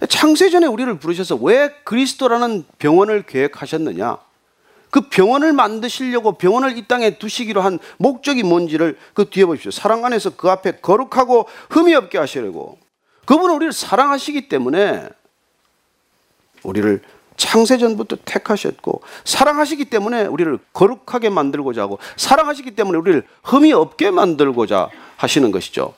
창세전에 0.08 0.66
우리를 0.66 0.98
부르셔서 0.98 1.36
왜 1.36 1.70
그리스도라는 1.84 2.66
병원을 2.80 3.24
계획하셨느냐? 3.24 4.18
그 4.90 5.02
병원을 5.10 5.54
만드시려고 5.54 6.34
병원을 6.34 6.78
이 6.78 6.88
땅에 6.88 7.18
두시기로 7.18 7.62
한 7.62 7.80
목적이 7.98 8.44
뭔지를 8.44 8.98
그 9.14 9.30
뒤에 9.30 9.46
보십시오. 9.46 9.72
사랑 9.72 10.06
안에서 10.06 10.32
그 10.36 10.50
앞에 10.50 10.80
거룩하고 10.82 11.48
흠이 11.70 11.94
없게 11.94 12.18
하시려고. 12.18 12.78
그분은 13.26 13.56
우리를 13.56 13.74
사랑하시기 13.74 14.50
때문에 14.50 15.08
우리를 16.64 17.02
창세전부터 17.38 18.18
택하셨고 18.26 19.02
사랑하시기 19.24 19.86
때문에 19.86 20.26
우리를 20.26 20.60
거룩하게 20.74 21.30
만들고자 21.30 21.84
하고 21.84 22.00
사랑하시기 22.18 22.72
때문에 22.72 22.98
우리를 22.98 23.24
흠이 23.44 23.72
없게 23.72 24.12
만들고자 24.12 24.90
하시는 25.16 25.52
것이죠. 25.52 25.94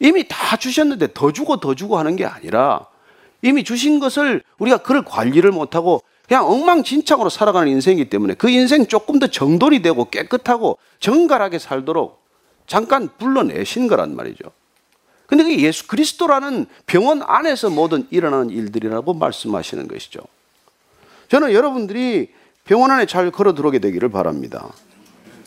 이미 0.00 0.26
다 0.26 0.56
주셨는데 0.56 1.08
더 1.14 1.32
주고 1.32 1.60
더 1.60 1.74
주고 1.74 1.98
하는 1.98 2.16
게 2.16 2.24
아니라 2.24 2.86
이미 3.42 3.62
주신 3.62 4.00
것을 4.00 4.42
우리가 4.58 4.78
그걸 4.78 5.04
관리를 5.04 5.52
못하고 5.52 6.02
그냥 6.30 6.46
엉망진창으로 6.46 7.28
살아가는 7.28 7.66
인생이기 7.66 8.08
때문에 8.08 8.34
그 8.34 8.48
인생 8.48 8.86
조금 8.86 9.18
더 9.18 9.26
정돈이 9.26 9.82
되고 9.82 10.08
깨끗하고 10.08 10.78
정갈하게 11.00 11.58
살도록 11.58 12.22
잠깐 12.68 13.08
불러내신 13.18 13.88
거란 13.88 14.14
말이죠. 14.14 14.44
근데 15.26 15.42
그 15.42 15.58
예수 15.58 15.88
그리스도라는 15.88 16.66
병원 16.86 17.22
안에서 17.26 17.68
모든 17.68 18.06
일어나는 18.10 18.50
일들이라고 18.50 19.12
말씀하시는 19.14 19.88
것이죠. 19.88 20.20
저는 21.28 21.52
여러분들이 21.52 22.30
병원 22.62 22.92
안에 22.92 23.06
잘 23.06 23.32
걸어 23.32 23.52
들어오게 23.52 23.80
되기를 23.80 24.08
바랍니다. 24.10 24.68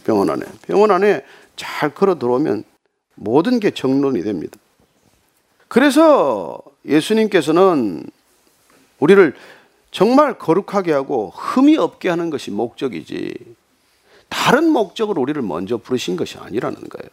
병원 0.03 0.29
안에. 0.29 0.43
병원 0.67 0.91
안에 0.91 1.23
잘 1.55 1.95
걸어 1.95 2.19
들어오면 2.19 2.65
모든 3.15 3.61
게 3.61 3.71
정론이 3.71 4.21
됩니다. 4.21 4.59
그래서 5.69 6.61
예수님께서는 6.85 8.05
우리를 8.99 9.33
정말 9.93 10.39
거룩하게 10.39 10.91
하고 10.91 11.31
흠이 11.35 11.77
없게 11.77 12.09
하는 12.09 12.31
것이 12.31 12.49
목적이지 12.49 13.31
다른 14.27 14.71
목적으로 14.71 15.21
우리를 15.21 15.39
먼저 15.43 15.77
부르신 15.77 16.17
것이 16.17 16.39
아니라는 16.39 16.79
거예요. 16.89 17.09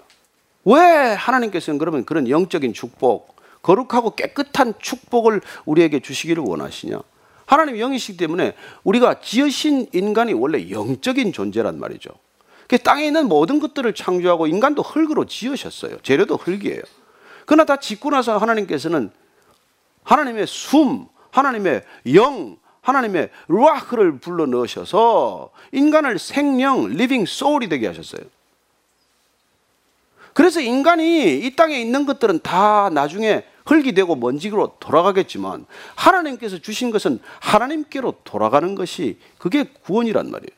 왜 0.64 1.12
하나님께서는 1.12 1.78
그러면 1.78 2.06
그런 2.06 2.26
영적인 2.28 2.72
축복, 2.72 3.36
거룩하고 3.60 4.14
깨끗한 4.16 4.74
축복을 4.78 5.42
우리에게 5.66 6.00
주시기를 6.00 6.42
원하시냐? 6.42 6.98
하나님 7.44 7.76
영이시기 7.78 8.16
때문에 8.16 8.54
우리가 8.82 9.20
지으신 9.20 9.88
인간이 9.92 10.32
원래 10.32 10.70
영적인 10.70 11.34
존재란 11.34 11.78
말이죠. 11.78 12.08
그 12.66 12.78
땅에 12.78 13.04
있는 13.04 13.28
모든 13.28 13.60
것들을 13.60 13.92
창조하고 13.94 14.46
인간도 14.46 14.80
흙으로 14.80 15.26
지으셨어요. 15.26 15.98
재료도 16.02 16.38
흙이에요. 16.38 16.80
그러나 17.44 17.66
다 17.66 17.76
짓고 17.76 18.08
나서 18.08 18.38
하나님께서는 18.38 19.10
하나님의 20.04 20.46
숨, 20.46 21.08
하나님의 21.30 21.82
영, 22.14 22.56
하나님의 22.90 23.30
루아흐를 23.48 24.18
불어 24.18 24.46
넣으셔서 24.46 25.50
인간을 25.72 26.18
생명, 26.18 26.86
living 26.88 27.24
soul이 27.24 27.68
되게 27.68 27.86
하셨어요. 27.86 28.22
그래서 30.34 30.60
인간이 30.60 31.38
이 31.38 31.56
땅에 31.56 31.80
있는 31.80 32.06
것들은 32.06 32.40
다 32.40 32.90
나중에 32.90 33.44
흙이 33.66 33.92
되고 33.92 34.16
먼지로 34.16 34.76
돌아가겠지만 34.80 35.66
하나님께서 35.94 36.58
주신 36.58 36.90
것은 36.90 37.20
하나님께로 37.40 38.16
돌아가는 38.24 38.74
것이 38.74 39.18
그게 39.38 39.64
구원이란 39.64 40.30
말이에요. 40.30 40.50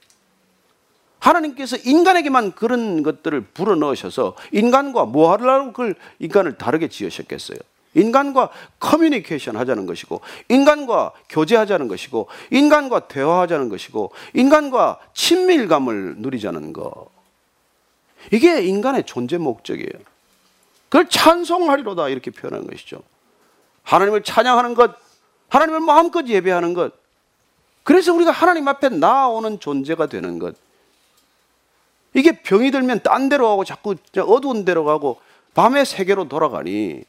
하나님께서 1.19 1.77
인간에게만 1.77 2.53
그런 2.53 3.03
것들을 3.03 3.41
불어 3.55 3.77
넣으셔서 3.77 4.35
인간과 4.51 5.05
뭐 5.05 5.31
하려고 5.33 5.73
그걸 5.73 5.95
인간을 6.19 6.59
다르게 6.59 6.89
지으셨겠어요. 6.89 7.59
인간과 7.95 8.51
커뮤니케이션 8.79 9.57
하자는 9.57 9.87
것이고, 9.87 10.21
인간과 10.49 11.13
교제하자는 11.29 11.89
것이고, 11.89 12.29
인간과 12.51 13.09
대화하자는 13.09 13.69
것이고, 13.69 14.13
인간과 14.35 14.99
친밀감을 15.15 16.17
누리자는 16.19 16.73
것. 16.73 17.09
이게 18.31 18.63
인간의 18.63 19.05
존재 19.05 19.39
목적이에요. 19.39 19.91
그걸 20.89 21.09
찬송하리로다 21.09 22.09
이렇게 22.09 22.31
표현하는 22.31 22.67
것이죠. 22.67 23.03
하나님을 23.83 24.23
찬양하는 24.23 24.75
것, 24.75 24.95
하나님을 25.49 25.81
마음껏 25.81 26.27
예배하는 26.27 26.75
것. 26.75 26.93
그래서 27.83 28.13
우리가 28.15 28.31
하나님 28.31 28.69
앞에 28.69 28.91
나오는 28.91 29.59
존재가 29.59 30.07
되는 30.07 30.39
것. 30.39 30.55
이게 32.15 32.43
병이 32.43 32.71
들면 32.71 33.01
딴 33.03 33.29
데로 33.29 33.49
가고 33.49 33.65
자꾸 33.65 33.97
어두운 34.19 34.65
데로 34.65 34.85
가고 34.85 35.21
밤의 35.55 35.87
세계로 35.87 36.29
돌아가니 36.29 37.05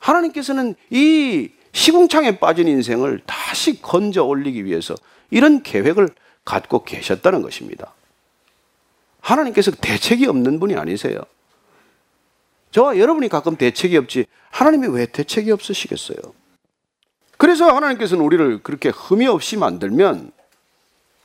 하나님께서는 0.00 0.74
이 0.90 1.50
시궁창에 1.72 2.38
빠진 2.38 2.66
인생을 2.66 3.20
다시 3.26 3.80
건져 3.80 4.24
올리기 4.24 4.64
위해서 4.64 4.94
이런 5.30 5.62
계획을 5.62 6.08
갖고 6.44 6.82
계셨다는 6.82 7.42
것입니다. 7.42 7.94
하나님께서 9.20 9.70
대책이 9.70 10.26
없는 10.26 10.58
분이 10.58 10.74
아니세요. 10.74 11.20
저와 12.72 12.98
여러분이 12.98 13.28
가끔 13.28 13.56
대책이 13.56 13.96
없지 13.96 14.26
하나님이 14.50 14.88
왜 14.88 15.06
대책이 15.06 15.50
없으시겠어요? 15.52 16.18
그래서 17.36 17.74
하나님께서는 17.74 18.24
우리를 18.24 18.62
그렇게 18.62 18.90
흠이 18.90 19.26
없이 19.26 19.56
만들면 19.56 20.32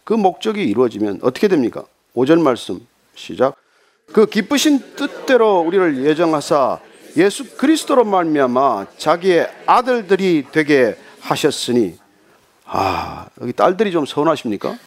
그 0.04 0.14
목적이 0.14 0.64
이루어지면 0.66 1.20
어떻게 1.24 1.48
됩니까? 1.48 1.84
5절 2.16 2.42
말씀 2.42 2.86
시작. 3.16 3.56
그 4.14 4.26
기쁘신 4.28 4.96
뜻대로 4.96 5.60
우리를 5.62 6.06
예정하사 6.06 6.80
예수 7.18 7.56
그리스도로 7.56 8.04
말미암아 8.04 8.88
자기의 8.98 9.50
아들들이 9.66 10.46
되게 10.52 10.98
하셨으니 11.22 11.98
아 12.66 13.28
여기 13.42 13.54
딸들이 13.54 13.92
좀 13.92 14.06
서운하십니까? 14.06 14.78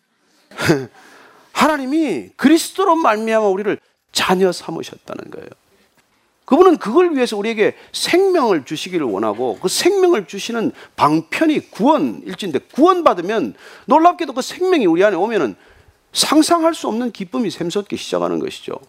하나님이 1.53 2.31
그리스도로 2.37 2.97
말미암아 2.97 3.47
우리를 3.47 3.79
자녀 4.13 4.53
삼으셨다는 4.53 5.31
거예요. 5.31 5.49
그분은 6.45 6.79
그걸 6.79 7.15
위해서 7.15 7.37
우리에게 7.37 7.77
생명을 7.93 8.65
주시기를 8.65 9.07
원하고 9.07 9.59
그 9.61 9.69
생명을 9.69 10.27
주시는 10.27 10.73
방편이 10.97 11.71
구원 11.71 12.23
일진데 12.25 12.61
구원 12.73 13.05
받으면 13.05 13.55
놀랍게도 13.85 14.33
그 14.33 14.41
생명이 14.41 14.87
우리 14.87 15.05
안에 15.05 15.15
오면은 15.17 15.57
상상할 16.13 16.75
수 16.75 16.89
없는 16.89 17.13
기쁨이 17.13 17.51
샘솟기 17.51 17.97
시작하는 17.97 18.39
것이죠. 18.39 18.81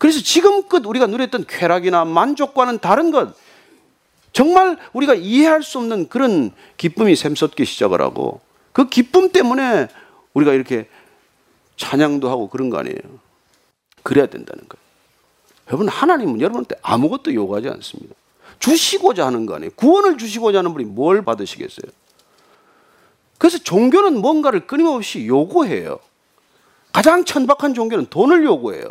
그래서 0.00 0.22
지금껏 0.22 0.86
우리가 0.86 1.06
누렸던 1.06 1.44
쾌락이나 1.46 2.06
만족과는 2.06 2.78
다른 2.78 3.10
것, 3.10 3.36
정말 4.32 4.78
우리가 4.94 5.12
이해할 5.12 5.62
수 5.62 5.76
없는 5.76 6.08
그런 6.08 6.52
기쁨이 6.78 7.14
샘솟기 7.14 7.66
시작을 7.66 8.00
하고 8.00 8.40
그 8.72 8.88
기쁨 8.88 9.30
때문에 9.30 9.88
우리가 10.32 10.54
이렇게 10.54 10.88
찬양도 11.76 12.30
하고 12.30 12.48
그런 12.48 12.70
거 12.70 12.78
아니에요. 12.78 12.96
그래야 14.02 14.24
된다는 14.24 14.66
거예요. 14.70 14.82
여러분, 15.68 15.86
하나님은 15.88 16.40
여러분한테 16.40 16.76
아무것도 16.80 17.34
요구하지 17.34 17.68
않습니다. 17.68 18.14
주시고자 18.58 19.26
하는 19.26 19.44
거 19.44 19.56
아니에요. 19.56 19.72
구원을 19.76 20.16
주시고자 20.16 20.60
하는 20.60 20.72
분이 20.72 20.86
뭘 20.86 21.22
받으시겠어요? 21.22 21.92
그래서 23.36 23.58
종교는 23.58 24.18
뭔가를 24.18 24.66
끊임없이 24.66 25.26
요구해요. 25.26 25.98
가장 26.90 27.26
천박한 27.26 27.74
종교는 27.74 28.06
돈을 28.06 28.46
요구해요. 28.46 28.90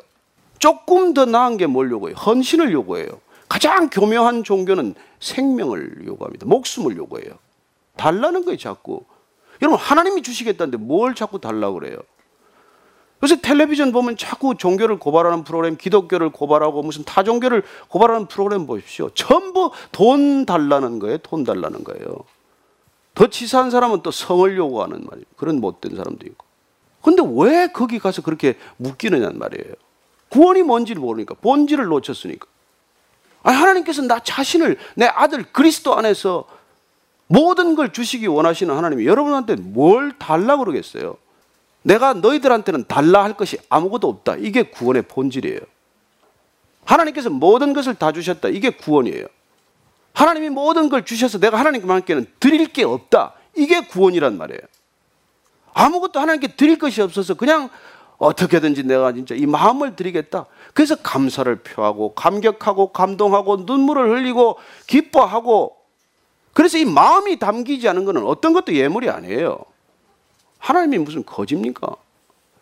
조금 0.60 1.14
더 1.14 1.26
나은 1.26 1.58
게 1.58 1.66
뭘 1.68 1.90
요구해요? 1.92 2.16
헌신을 2.16 2.72
요구해요. 2.72 3.08
가장 3.48 3.90
교묘한 3.90 4.44
종교는 4.44 4.94
생명을 5.20 6.06
요구합니다. 6.06 6.46
목숨을 6.46 6.96
요구해요. 6.98 7.32
달라는 7.98 8.46
거예요, 8.46 8.58
자꾸. 8.58 9.04
여러분, 9.62 9.80
하나님이 9.80 10.22
주시겠다는데 10.22 10.78
뭘 10.78 11.16
자꾸 11.16 11.40
달라고 11.40 11.80
그래요? 11.80 11.98
그래서 13.20 13.36
텔레비전 13.42 13.92
보면 13.92 14.16
자꾸 14.16 14.56
종교를 14.56 14.98
고발하는 15.00 15.44
프로그램, 15.44 15.76
기독교를 15.76 16.30
고발하고 16.30 16.84
무슨 16.84 17.04
타 17.04 17.24
종교를 17.24 17.64
고발하는 17.90 18.28
프로그램 18.28 18.66
보십시오. 18.66 19.10
전부 19.14 19.72
돈 19.92 20.46
달라는 20.46 21.00
거예요, 21.00 21.18
돈 21.18 21.44
달라는 21.44 21.84
거예요. 21.84 22.06
더 23.16 23.28
치사한 23.28 23.72
사람은 23.72 24.04
또 24.04 24.12
성을 24.12 24.56
요구하는 24.56 25.04
말이에요. 25.04 25.26
그런 25.36 25.60
못된 25.60 25.98
사람도 25.98 26.26
있고. 26.28 26.46
근데 27.02 27.22
왜 27.26 27.68
거기 27.68 28.00
가서 28.00 28.22
그렇게 28.22 28.56
묶이느냐는 28.78 29.38
말이에요. 29.38 29.74
구원이 30.30 30.64
뭔지를 30.64 31.02
모르니까 31.02 31.36
본질을 31.36 31.86
놓쳤으니까. 31.86 32.48
아니, 33.44 33.58
하나님께서 33.58 34.02
나 34.04 34.20
자신을 34.20 34.78
내 34.96 35.06
아들 35.06 35.44
그리스도 35.52 35.96
안에서 35.96 36.46
모든 37.28 37.76
걸 37.76 37.94
주시기 37.94 38.28
원하시는 38.28 38.76
하나님이 38.76 39.06
여러분한테 39.06 39.56
뭘 39.56 40.18
달라 40.18 40.58
그러겠어요? 40.58 41.18
내가 41.84 42.14
너희들한테는 42.14 42.86
달라 42.88 43.24
할 43.24 43.38
것이 43.38 43.58
아무것도 43.70 44.08
없다. 44.08 44.36
이게 44.38 44.64
구원의 44.64 45.04
본질이에요. 45.04 45.60
하나님께서 46.86 47.30
모든 47.30 47.74
것을 47.74 47.96
다 47.96 48.12
주셨다. 48.12 48.50
이게 48.50 48.72
구원이에요. 48.72 49.28
하나님이 50.14 50.50
모든 50.50 50.90
걸 50.90 51.06
주셔서 51.06 51.40
내가 51.40 51.60
하나님께는 51.60 52.26
드릴 52.40 52.68
게 52.68 52.84
없다. 52.84 53.34
이게 53.56 53.82
구원이란 53.82 54.38
말이에요. 54.38 54.62
아무것도 55.74 56.20
하나님께 56.20 56.56
드릴 56.56 56.78
것이 56.78 57.02
없어서 57.02 57.36
그냥 57.36 57.70
어떻게든지 58.20 58.84
내가 58.84 59.14
진짜 59.14 59.34
이 59.34 59.46
마음을 59.46 59.96
드리겠다. 59.96 60.46
그래서 60.74 60.96
감사를 60.96 61.54
표하고 61.56 62.14
감격하고 62.14 62.92
감동하고 62.92 63.64
눈물을 63.66 64.12
흘리고 64.12 64.58
기뻐하고 64.88 65.78
그래서 66.54 66.78
이 66.78 66.86
마음이 66.86 67.40
담기지 67.40 67.88
않은 67.88 68.06
것은 68.06 68.26
어떤 68.26 68.54
것도 68.54 68.74
예물이 68.74 69.10
아니에요. 69.10 69.60
하나님이 70.58 70.98
무슨 71.00 71.26
거짓입니까? 71.26 71.96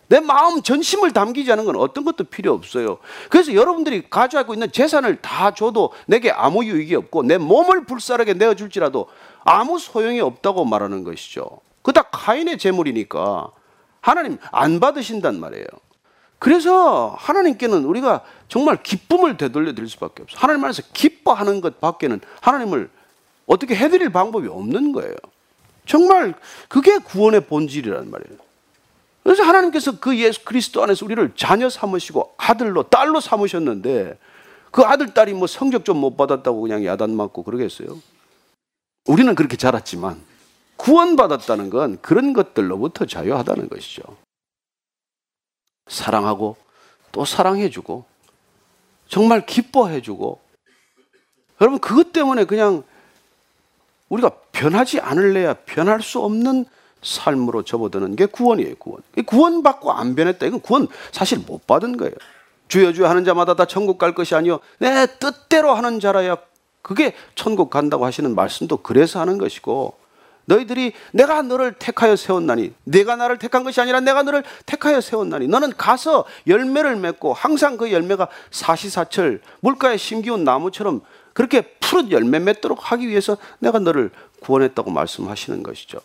내 0.10 0.20
마음 0.20 0.62
전심을 0.62 1.12
담기지 1.12 1.52
않은 1.52 1.66
건 1.66 1.76
어떤 1.76 2.06
것도 2.06 2.26
필요 2.26 2.54
없어요. 2.54 3.00
그래서 3.30 3.54
여러분들이 3.54 4.10
가지고 4.10 4.54
있는 4.54 4.72
재산을 4.72 5.18
다 5.18 5.52
줘도 5.52 5.92
내게 6.06 6.32
아무 6.32 6.64
유익이 6.64 6.96
없고 6.96 7.24
내 7.24 7.38
몸을 7.38 7.86
불사르게 7.86 8.36
내어줄지라도 8.36 9.08
아무 9.44 9.80
소용이 9.80 10.22
없다고 10.22 10.64
말하는 10.66 11.04
것이죠. 11.04 11.50
그다 11.82 12.04
카인의 12.04 12.58
재물이니까 12.58 13.52
하나님 14.08 14.38
안 14.52 14.80
받으신단 14.80 15.38
말이에요. 15.38 15.66
그래서 16.40 17.14
하나님께는 17.18 17.84
우리가 17.84 18.24
정말 18.48 18.82
기쁨을 18.82 19.36
되돌려 19.36 19.74
드릴 19.74 19.90
수밖에 19.90 20.24
없어요. 20.24 20.40
하나님 20.40 20.64
안에서 20.64 20.82
기뻐하는 20.94 21.60
것 21.60 21.82
밖에는 21.82 22.22
하나님을 22.42 22.90
어떻게 23.48 23.76
해드릴 23.76 24.10
방법이 24.12 24.48
없는 24.48 24.94
거예요. 24.94 25.14
정말 25.86 26.36
그게 26.70 26.98
구원의 27.00 27.48
본질이란 27.48 28.10
말이에요. 28.10 28.40
그래서 29.24 29.44
하나님께서 29.44 30.00
그 30.00 30.18
예수 30.18 30.46
그리스도 30.46 30.82
안에서 30.84 31.04
우리를 31.06 31.34
자녀 31.36 31.70
삼으시고 31.70 32.36
아들로 32.38 32.84
딸로 32.84 33.20
삼으셨는데 33.20 34.18
그 34.72 34.84
아들 34.84 35.14
딸이 35.14 35.34
뭐 35.34 35.48
성적 35.48 35.84
좀 35.84 35.98
못 35.98 36.16
받았다고 36.16 36.62
그냥 36.62 36.86
야단 36.86 37.14
맞고 37.14 37.44
그러겠어요? 37.44 37.98
우리는 39.06 39.36
그렇게 39.36 39.58
자랐지만 39.58 40.22
구원받았다는 40.78 41.70
건 41.70 41.98
그런 42.02 42.34
것들로부터 42.34 43.06
자유하다는 43.06 43.70
것이죠. 43.70 44.04
사랑하고 45.88 46.56
또 47.12 47.26
사랑해주고 47.26 48.06
정말 49.08 49.46
기뻐해주고 49.46 50.40
여러분 51.62 51.80
그것 51.80 52.14
때문에 52.14 52.46
그냥 52.46 52.84
우리가 54.10 54.30
변하지 54.52 55.00
않을래야 55.00 55.54
변할 55.66 56.02
수 56.02 56.20
없는 56.20 56.66
삶으로 57.02 57.64
접어드는 57.64 58.16
게 58.16 58.26
구원이에요, 58.26 58.76
구원. 58.76 59.02
구원받고 59.26 59.92
안 59.92 60.16
변했다. 60.16 60.46
이건 60.46 60.60
구원 60.62 60.88
사실 61.12 61.40
못 61.40 61.68
받은 61.68 61.98
거예요. 61.98 62.14
주여 62.68 62.94
주여 62.94 63.08
하는 63.08 63.24
자마다 63.24 63.56
다 63.56 63.66
천국 63.66 63.98
갈 63.98 64.14
것이 64.14 64.36
아니요. 64.36 64.60
내 64.80 65.06
뜻대로 65.20 65.74
하는 65.74 66.00
자라야 66.00 66.38
그게 66.82 67.14
천국 67.36 67.70
간다고 67.70 68.06
하시는 68.06 68.34
말씀도 68.34 68.78
그래서 68.78 69.20
하는 69.20 69.38
것이고 69.38 69.98
너희들이 70.48 70.94
내가 71.12 71.42
너를 71.42 71.74
택하여 71.74 72.16
세웠나니 72.16 72.74
내가 72.86 73.16
나를 73.16 73.38
택한 73.38 73.64
것이 73.64 73.82
아니라 73.82 74.00
내가 74.00 74.24
너를 74.24 74.44
택하여 74.66 75.02
세웠나니 75.02 75.48
너는 75.48 75.74
가서 75.78 76.26
열매를 76.48 76.96
맺고 76.96 77.34
항상 77.34 77.78
그 77.78 77.92
열매가 77.92 78.30
사시사철 78.50 79.42
물가에 79.60 79.98
심기운 79.98 80.44
나무처럼 80.46 81.02
그렇게 81.34 81.62
푸른 81.80 82.12
열매 82.12 82.40
맺도록 82.40 82.92
하기 82.92 83.08
위해서 83.10 83.38
내가 83.60 83.80
너를 83.80 84.10
구원했다고 84.40 84.90
말씀하시는 84.90 85.64
것이죠. 85.64 86.00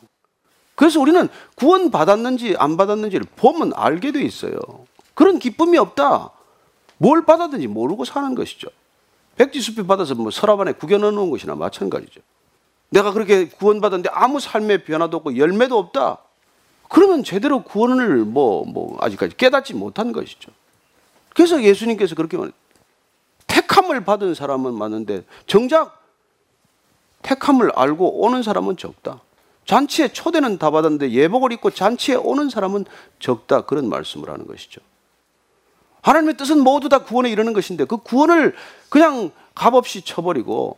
그래서 0.74 1.00
우리는 1.00 1.28
구원 1.54 1.90
받았는지 1.90 2.56
안 2.58 2.76
받았는지를 2.76 3.26
보면 3.36 3.72
알게 3.76 4.10
돼 4.10 4.22
있어요. 4.22 4.58
그런 5.14 5.38
기쁨이 5.38 5.78
없다. 5.78 6.30
뭘 6.98 7.24
받았는지 7.24 7.68
모르고 7.68 8.04
사는 8.04 8.34
것이죠. 8.34 8.68
백지수표 9.36 9.86
받아서 9.86 10.14
뭐 10.14 10.30
서랍 10.30 10.60
안에 10.60 10.72
구겨 10.72 10.98
넣어 10.98 11.12
놓은 11.12 11.30
것이나 11.30 11.54
마찬가지죠. 11.54 12.20
내가 12.92 13.12
그렇게 13.12 13.48
구원받았는데 13.48 14.10
아무 14.12 14.38
삶의 14.38 14.84
변화도 14.84 15.16
없고 15.16 15.38
열매도 15.38 15.78
없다. 15.78 16.18
그러면 16.90 17.24
제대로 17.24 17.62
구원을 17.62 18.18
뭐, 18.18 18.66
뭐, 18.66 18.98
아직까지 19.00 19.36
깨닫지 19.38 19.72
못한 19.72 20.12
것이죠. 20.12 20.50
그래서 21.30 21.62
예수님께서 21.62 22.14
그렇게 22.14 22.36
말 22.36 22.52
택함을 23.46 24.04
받은 24.04 24.34
사람은 24.34 24.74
많은데 24.74 25.24
정작 25.46 26.02
택함을 27.22 27.72
알고 27.74 28.22
오는 28.22 28.42
사람은 28.42 28.76
적다. 28.76 29.22
잔치에 29.64 30.08
초대는 30.08 30.58
다 30.58 30.70
받았는데 30.70 31.12
예복을 31.12 31.52
입고 31.52 31.70
잔치에 31.70 32.16
오는 32.16 32.50
사람은 32.50 32.84
적다. 33.20 33.62
그런 33.62 33.88
말씀을 33.88 34.28
하는 34.28 34.46
것이죠. 34.46 34.82
하나님의 36.02 36.36
뜻은 36.36 36.60
모두 36.60 36.90
다 36.90 37.04
구원에 37.04 37.30
이르는 37.30 37.54
것인데 37.54 37.86
그 37.86 37.96
구원을 37.96 38.54
그냥 38.90 39.30
값없이 39.54 40.02
쳐버리고 40.02 40.76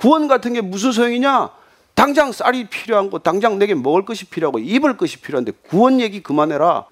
구원 0.00 0.28
같은 0.28 0.54
게 0.54 0.62
무슨 0.62 0.92
소용이냐? 0.92 1.50
당장 1.94 2.32
쌀이 2.32 2.68
필요한 2.68 3.10
거, 3.10 3.18
당장 3.18 3.58
내게 3.58 3.74
먹을 3.74 4.06
것이 4.06 4.24
필요하고 4.24 4.58
입을 4.58 4.96
것이 4.96 5.18
필요한데 5.18 5.52
구원 5.68 6.00
얘기 6.00 6.22
그만해라. 6.22 6.86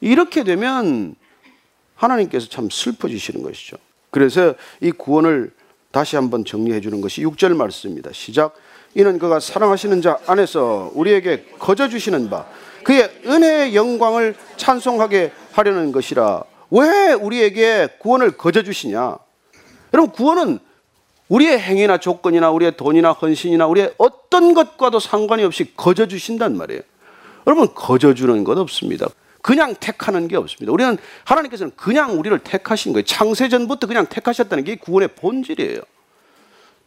이렇게 0.00 0.42
되면 0.44 1.14
하나님께서 1.96 2.48
참 2.48 2.70
슬퍼지시는 2.70 3.42
것이죠. 3.42 3.76
그래서 4.10 4.54
이 4.80 4.90
구원을 4.90 5.52
다시 5.90 6.16
한번 6.16 6.46
정리해 6.46 6.80
주는 6.80 7.02
것이 7.02 7.22
6절 7.22 7.54
말씀입니다. 7.54 8.10
시작. 8.14 8.54
이는 8.94 9.18
그가 9.18 9.38
사랑하시는 9.38 10.00
자 10.00 10.18
안에서 10.26 10.90
우리에게 10.94 11.44
거저 11.58 11.88
주시는 11.88 12.30
바 12.30 12.46
그의 12.84 13.10
은혜의 13.26 13.76
영광을 13.76 14.34
찬송하게 14.56 15.32
하려는 15.52 15.92
것이라. 15.92 16.44
왜 16.70 17.12
우리에게 17.12 17.88
구원을 17.98 18.38
거저 18.38 18.62
주시냐? 18.62 19.18
여러분 19.92 20.12
구원은 20.12 20.69
우리의 21.30 21.58
행위나 21.60 21.98
조건이나 21.98 22.50
우리의 22.50 22.76
돈이나 22.76 23.12
헌신이나 23.12 23.66
우리의 23.68 23.94
어떤 23.98 24.52
것과도 24.52 24.98
상관이 24.98 25.44
없이 25.44 25.72
거저 25.76 26.06
주신단 26.06 26.56
말이에요. 26.56 26.82
여러분 27.46 27.72
거저 27.74 28.14
주는 28.14 28.42
것 28.44 28.58
없습니다. 28.58 29.06
그냥 29.40 29.74
택하는 29.78 30.28
게 30.28 30.36
없습니다. 30.36 30.72
우리는 30.72 30.98
하나님께서는 31.24 31.72
그냥 31.76 32.18
우리를 32.18 32.36
택하신 32.40 32.92
거예요. 32.92 33.04
창세 33.04 33.48
전부터 33.48 33.86
그냥 33.86 34.06
택하셨다는 34.06 34.64
게 34.64 34.74
구원의 34.76 35.08
본질이에요. 35.16 35.80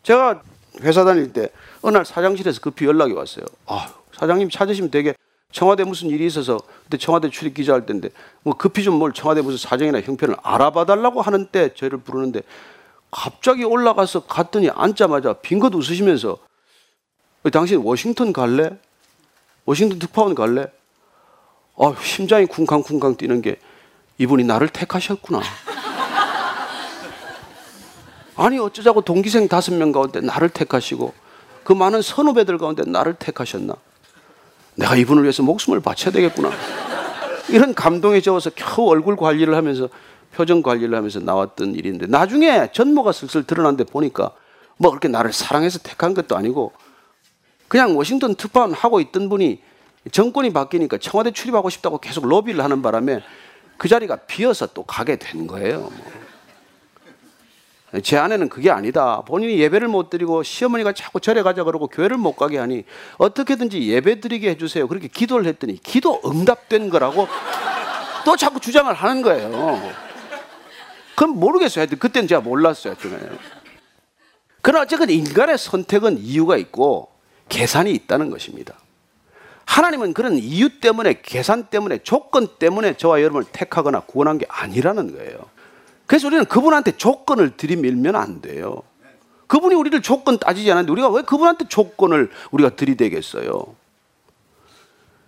제가 0.04 0.42
회사 0.82 1.06
다닐 1.06 1.32
때 1.32 1.50
어느 1.82 1.96
날 1.96 2.06
사장실에서 2.06 2.60
급히 2.60 2.86
연락이 2.86 3.14
왔어요. 3.14 3.46
아, 3.66 3.94
사장님 4.14 4.50
찾으시면 4.50 4.92
되게 4.92 5.16
청와대 5.52 5.84
무슨 5.84 6.10
일이 6.10 6.26
있어서 6.26 6.58
그때 6.84 6.98
청와대 6.98 7.30
출입 7.30 7.54
기자 7.54 7.74
할 7.74 7.86
때인데 7.86 8.10
뭐 8.44 8.56
급히 8.56 8.84
좀 8.84 8.98
뭘 9.00 9.14
청와대 9.14 9.42
무슨 9.42 9.58
사정이나 9.58 10.02
형편을 10.02 10.36
알아봐 10.44 10.86
달라고 10.86 11.22
하는 11.22 11.46
때 11.46 11.74
저를 11.74 12.00
부르는데 12.00 12.42
갑자기 13.14 13.64
올라가서 13.64 14.22
갔더니 14.22 14.70
앉자마자 14.72 15.34
빙긋 15.34 15.76
웃으시면서 15.76 16.40
당신 17.52 17.82
워싱턴 17.82 18.34
갈래? 18.34 18.72
워싱턴 19.66 20.00
특파원 20.00 20.34
갈래? 20.34 20.66
아, 21.78 21.94
심장이 22.02 22.48
쿵쾅쿵쾅 22.48 23.18
뛰는 23.18 23.42
게 23.42 23.58
이분이 24.18 24.44
나를 24.46 24.68
택하셨구나. 24.70 25.42
아니 28.36 28.58
어쩌자고 28.58 29.02
동기생 29.02 29.48
다섯 29.48 29.74
명 29.76 29.92
가운데 29.92 30.20
나를 30.20 30.50
택하시고 30.50 31.14
그 31.64 31.74
많은 31.74 32.02
선후배들 32.02 32.58
가운데 32.58 32.82
나를 32.86 33.14
택하셨나? 33.14 33.76
내가 34.76 34.96
이분을 34.96 35.22
위해서 35.22 35.44
목숨을 35.44 35.82
바쳐야 35.82 36.12
되겠구나. 36.12 36.50
이런 37.50 37.76
감동에 37.76 38.22
젖어서 38.22 38.50
겨우 38.56 38.90
얼굴 38.90 39.16
관리를 39.16 39.56
하면서 39.56 39.88
표정 40.34 40.62
관리를 40.62 40.96
하면서 40.96 41.20
나왔던 41.20 41.76
일인데 41.76 42.08
나중에 42.08 42.70
전모가 42.72 43.12
슬슬 43.12 43.44
드러난데 43.44 43.86
보니까 43.86 44.32
뭐 44.78 44.92
그렇게 44.92 45.08
나를 45.08 45.32
사랑해서 45.32 45.80
택한 45.80 46.14
것도 46.14 46.36
아니고 46.36 46.74
그냥 47.68 47.96
워싱턴 47.98 48.36
특파원 48.36 48.74
하고 48.74 49.00
있던 49.00 49.30
분이 49.30 49.62
정권이 50.12 50.52
바뀌니까 50.52 50.98
청와대 50.98 51.32
출입하고 51.32 51.70
싶다고 51.70 52.00
계속 52.00 52.28
로비를 52.28 52.64
하는 52.64 52.82
바람에 52.82 53.22
그 53.78 53.88
자리가 53.88 54.18
비어서 54.28 54.68
또 54.68 54.84
가게 54.84 55.16
된 55.16 55.48
거예요. 55.48 55.80
뭐. 55.80 56.24
제 58.02 58.18
아내는 58.18 58.50
그게 58.50 58.72
아니다. 58.72 59.22
본인이 59.22 59.60
예배를 59.60 59.88
못 59.88 60.10
드리고 60.10 60.42
시어머니가 60.42 60.94
자꾸 60.94 61.20
절에 61.20 61.44
가자 61.44 61.64
그러고 61.64 61.88
교회를 61.88 62.18
못 62.18 62.36
가게 62.36 62.58
하니 62.58 62.86
어떻게든지 63.18 63.88
예배 63.88 64.20
드리게 64.20 64.50
해주세요. 64.52 64.88
그렇게 64.88 65.08
기도를 65.08 65.46
했더니 65.46 65.80
기도 65.82 66.20
응답된 66.26 66.90
거라고 66.90 67.28
또 68.26 68.36
자꾸 68.36 68.60
주장을 68.60 68.92
하는 68.92 69.22
거예요. 69.22 69.80
그럼 71.16 71.40
모르겠어요. 71.40 71.82
하여튼 71.82 72.00
그때는 72.00 72.28
제가 72.28 72.42
몰랐어요. 72.42 72.96
그러나 74.62 74.84
어쨌든 74.84 75.10
인간의 75.10 75.58
선택은 75.58 76.18
이유가 76.20 76.58
있고 76.58 77.10
계산이 77.50 77.92
있다는 77.92 78.30
것입니다. 78.30 78.76
하나님은 79.66 80.14
그런 80.14 80.38
이유 80.38 80.80
때문에 80.80 81.22
계산 81.22 81.66
때문에 81.66 82.00
조건 82.00 82.48
때문에 82.60 82.98
저와 82.98 83.22
여러분을 83.22 83.46
택하거나 83.52 84.02
구원한 84.02 84.38
게 84.38 84.46
아니라는 84.50 85.16
거예요. 85.16 85.38
그래서 86.06 86.28
우리는 86.28 86.46
그분한테 86.46 86.98
조건을 86.98 87.58
들이밀면 87.58 88.16
안 88.16 88.42
돼요. 88.42 88.82
그분이 89.48 89.76
우리를 89.76 90.02
조건 90.02 90.38
따지지 90.38 90.72
않았는데 90.72 90.92
우리가 90.92 91.10
왜 91.10 91.22
그분한테 91.22 91.68
조건을 91.68 92.32
우리가 92.52 92.72
들이대겠어요? 92.72 93.76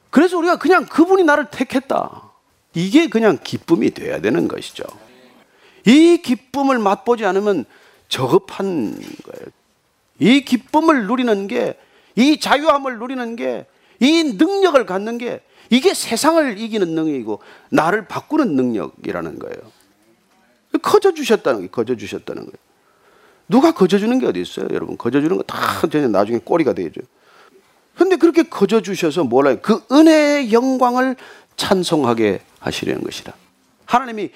그래서 0.09 0.38
우리가 0.38 0.57
그냥 0.57 0.86
그분이 0.86 1.23
나를 1.23 1.49
택했다. 1.51 2.23
이게 2.73 3.07
그냥 3.07 3.38
기쁨이 3.43 3.91
돼야 3.91 4.19
되는 4.19 4.47
것이죠. 4.47 4.83
이 5.86 6.17
기쁨을 6.17 6.79
맛보지 6.79 7.25
않으면 7.25 7.65
저급한 8.09 8.91
거예요. 8.93 9.47
이 10.19 10.41
기쁨을 10.41 11.07
누리는 11.07 11.47
게, 11.47 11.77
이 12.15 12.39
자유함을 12.39 12.99
누리는 12.99 13.36
게, 13.36 13.65
이 13.99 14.23
능력을 14.23 14.86
갖는 14.86 15.17
게, 15.17 15.41
이게 15.69 15.93
세상을 15.93 16.57
이기는 16.57 16.88
능력이고, 16.89 17.41
나를 17.69 18.07
바꾸는 18.07 18.55
능력이라는 18.55 19.39
거예요. 19.39 19.57
거저 20.81 21.13
주셨다는 21.13 21.61
게 21.61 21.67
거저 21.67 21.95
주셨다는 21.95 22.43
거예요. 22.43 22.57
누가 23.47 23.71
거저 23.71 23.97
주는 23.97 24.17
게 24.19 24.25
어디 24.25 24.41
있어요, 24.41 24.67
여러분? 24.71 24.97
거저 24.97 25.21
주는 25.21 25.38
거 25.38 25.43
다 25.43 25.81
나중에 26.07 26.39
꼬리가 26.39 26.73
되죠. 26.73 27.01
근데 27.95 28.17
그렇게 28.17 28.43
거저 28.43 28.81
주셔서 28.81 29.23
뭐라 29.23 29.55
그 29.55 29.81
은혜의 29.91 30.51
영광을 30.51 31.15
찬송하게 31.55 32.41
하시려는 32.59 33.03
것이다. 33.03 33.33
하나님이 33.86 34.31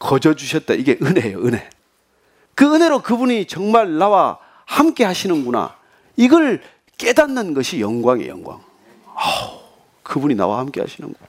거저 0.00 0.34
주셨다. 0.34 0.74
이게 0.74 0.98
은혜예요, 1.00 1.38
은혜. 1.44 1.70
그 2.56 2.74
은혜로 2.74 3.02
그분이 3.02 3.46
정말 3.46 3.96
나와 3.96 4.38
함께 4.64 5.04
하시는구나. 5.04 5.76
이걸 6.16 6.60
깨닫는 6.98 7.54
것이 7.54 7.80
영광이에요, 7.80 8.32
영광. 8.32 8.60
아우, 9.14 9.60
그분이 10.02 10.34
나와 10.34 10.58
함께 10.58 10.80
하시는구나. 10.80 11.28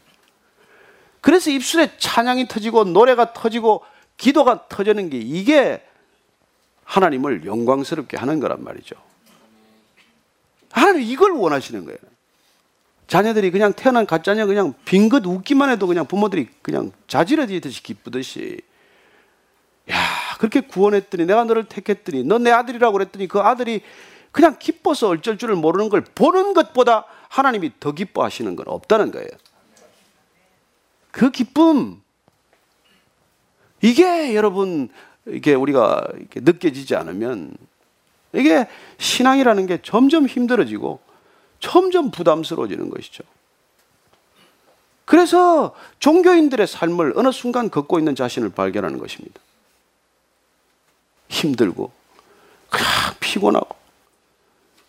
그래서 1.19 1.51
입술에 1.51 1.97
찬양이 1.97 2.47
터지고 2.47 2.85
노래가 2.85 3.33
터지고 3.33 3.83
기도가 4.17 4.67
터지는 4.67 5.09
게 5.09 5.17
이게 5.19 5.85
하나님을 6.83 7.45
영광스럽게 7.45 8.17
하는 8.17 8.39
거란 8.39 8.63
말이죠. 8.63 8.95
하나님 10.71 11.01
이걸 11.01 11.31
원하시는 11.31 11.85
거예요. 11.85 11.99
자녀들이 13.11 13.51
그냥 13.51 13.73
태어난 13.73 14.05
가짜냐 14.05 14.45
그냥 14.45 14.73
빙긋 14.85 15.25
웃기만 15.25 15.69
해도 15.69 15.85
그냥 15.85 16.05
부모들이 16.05 16.47
그냥 16.61 16.93
자지러지듯이 17.07 17.83
기쁘듯이 17.83 18.61
야 19.91 19.97
그렇게 20.37 20.61
구원했더니 20.61 21.25
내가 21.25 21.43
너를 21.43 21.65
택했더니 21.65 22.23
너 22.23 22.37
내 22.37 22.51
아들이라고 22.51 22.93
그랬더니 22.93 23.27
그 23.27 23.41
아들이 23.41 23.81
그냥 24.31 24.55
기뻐서 24.57 25.09
어쩔 25.09 25.37
줄을 25.37 25.57
모르는 25.57 25.89
걸 25.89 26.05
보는 26.15 26.53
것보다 26.53 27.03
하나님이 27.27 27.73
더 27.81 27.91
기뻐하시는 27.91 28.55
건 28.55 28.65
없다는 28.69 29.11
거예요. 29.11 29.27
그 31.11 31.31
기쁨 31.31 32.01
이게 33.81 34.35
여러분 34.35 34.87
이게 35.27 35.53
우리가 35.53 36.07
이렇게 36.15 36.39
느껴지지 36.39 36.95
않으면 36.95 37.57
이게 38.31 38.69
신앙이라는 38.99 39.65
게 39.65 39.79
점점 39.83 40.27
힘들어지고 40.27 41.10
점점 41.61 42.11
부담스러워지는 42.11 42.89
것이죠. 42.89 43.23
그래서 45.05 45.75
종교인들의 45.99 46.67
삶을 46.67 47.13
어느 47.15 47.31
순간 47.31 47.69
걷고 47.69 47.99
있는 47.99 48.15
자신을 48.15 48.49
발견하는 48.49 48.97
것입니다. 48.97 49.39
힘들고, 51.29 51.91
그냥 52.69 52.87
피곤하고, 53.19 53.75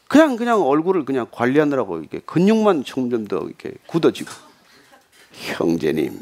그냥, 0.08 0.36
그냥 0.36 0.62
얼굴을 0.62 1.04
그냥 1.04 1.26
관리하느라고 1.30 1.98
이렇게 2.00 2.20
근육만 2.20 2.84
점점 2.84 3.26
더 3.26 3.38
이렇게 3.46 3.72
굳어지고, 3.86 4.30
형제님. 5.32 6.20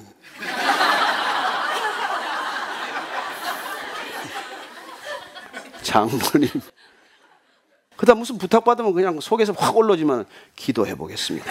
장로님. 5.82 6.48
그다음 8.01 8.20
무슨 8.20 8.38
부탁받으면 8.38 8.94
그냥 8.94 9.20
속에서 9.20 9.53
확 9.53 9.76
올라오지만 9.76 10.24
기도해 10.57 10.94
보겠습니다. 10.94 11.44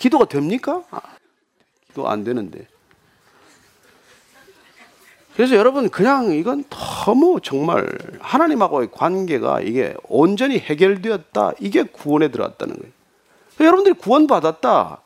기도가 0.00 0.24
됩니까? 0.24 0.82
아, 0.90 1.00
기도 1.86 2.08
안 2.08 2.24
되는데. 2.24 2.66
그래서 5.36 5.54
여러분 5.54 5.88
그냥 5.90 6.32
이건 6.32 6.64
너무 6.70 7.38
정말 7.40 7.88
하나님하고의 8.18 8.88
관계가 8.90 9.60
이게 9.60 9.94
온전히 10.08 10.58
해결되었다. 10.58 11.52
이게 11.60 11.84
구원에 11.84 12.32
들어왔다는 12.32 12.74
거예요. 12.76 12.92
여러분들이 13.60 13.94
구원받았다. 13.94 15.00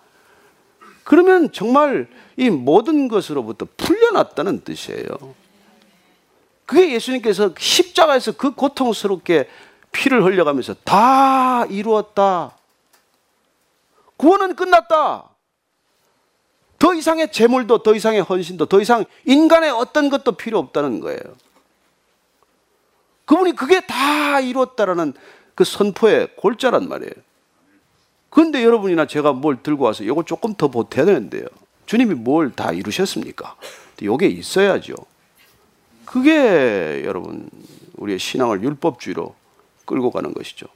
그러면 1.05 1.53
정말 1.53 2.09
이 2.39 2.49
모든 2.49 3.09
것으로부터 3.09 3.67
풀려났다는 3.77 4.65
뜻이에요. 4.65 5.09
그게 6.69 6.93
예수님께서 6.93 7.55
십자가에서 7.59 8.33
그 8.33 8.51
고통스럽게 8.51 9.49
피를 9.91 10.23
흘려가면서 10.23 10.75
다 10.85 11.65
이루었다. 11.65 12.55
구원은 14.19 14.55
끝났다. 14.55 15.31
더 16.79 16.95
이상의 16.95 17.33
재물도 17.33 17.83
더 17.83 17.95
이상의 17.95 18.21
헌신도 18.21 18.67
더 18.67 18.83
이상 18.83 19.07
인간의 19.25 19.71
어떤 19.71 20.11
것도 20.11 20.33
필요 20.33 20.59
없다는 20.59 21.01
거예요. 21.01 21.19
그분이 23.25 23.57
그게 23.57 23.81
다 23.87 24.39
이루었다라는 24.39 25.15
그 25.55 25.65
선포의 25.65 26.37
골자란 26.37 26.87
말이에요. 26.87 27.13
그런데 28.29 28.63
여러분이나 28.63 29.07
제가 29.07 29.33
뭘 29.33 29.63
들고 29.63 29.87
와서 29.87 30.05
이거 30.05 30.23
조금 30.23 30.53
더 30.55 30.69
보태야 30.69 31.07
되는데요. 31.07 31.47
주님이 31.87 32.13
뭘 32.13 32.53
다 32.55 32.73
이루셨습니까? 32.73 33.57
이게 34.03 34.27
있어야죠. 34.27 34.97
그게 36.09 37.03
여러분 37.05 37.51
우리의 37.97 38.19
신앙을 38.19 38.63
율법주의로 38.63 39.35
끌고 39.85 40.11
가는 40.11 40.33
것이죠. 40.33 40.67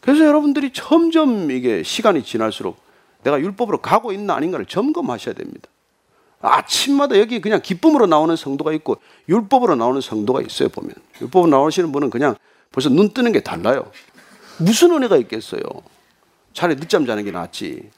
그래서 0.00 0.26
여러분들이 0.26 0.72
점점 0.74 1.50
이게 1.50 1.82
시간이 1.82 2.22
지날수록 2.22 2.78
내가 3.22 3.40
율법으로 3.40 3.78
가고 3.78 4.12
있나 4.12 4.34
아닌가를 4.34 4.66
점검하셔야 4.66 5.34
됩니다. 5.34 5.68
아침마다 6.42 7.18
여기 7.18 7.40
그냥 7.40 7.60
기쁨으로 7.62 8.06
나오는 8.06 8.36
성도가 8.36 8.72
있고 8.74 8.98
율법으로 9.30 9.76
나오는 9.76 10.00
성도가 10.00 10.42
있어요, 10.42 10.68
보면. 10.68 10.92
율법으로 11.22 11.50
나오시는 11.50 11.90
분은 11.90 12.10
그냥 12.10 12.36
벌써 12.70 12.90
눈 12.90 13.08
뜨는 13.14 13.32
게 13.32 13.40
달라요. 13.40 13.90
무슨 14.58 14.92
은혜가 14.92 15.16
있겠어요? 15.16 15.62
차라리 16.52 16.76
늦잠 16.78 17.06
자는 17.06 17.24
게 17.24 17.30
낫지. 17.30 17.90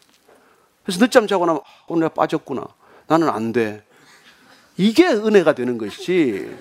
그래서 0.85 1.01
늦잠 1.05 1.27
자고 1.27 1.45
나면 1.45 1.61
아, 1.65 1.85
오늘 1.89 2.03
내가 2.03 2.15
빠졌구나. 2.15 2.65
나는 3.09 3.29
안 3.29 3.51
돼. 3.53 3.83
이게 4.81 5.07
은혜가 5.09 5.53
되는 5.53 5.77
것이지. 5.77 6.57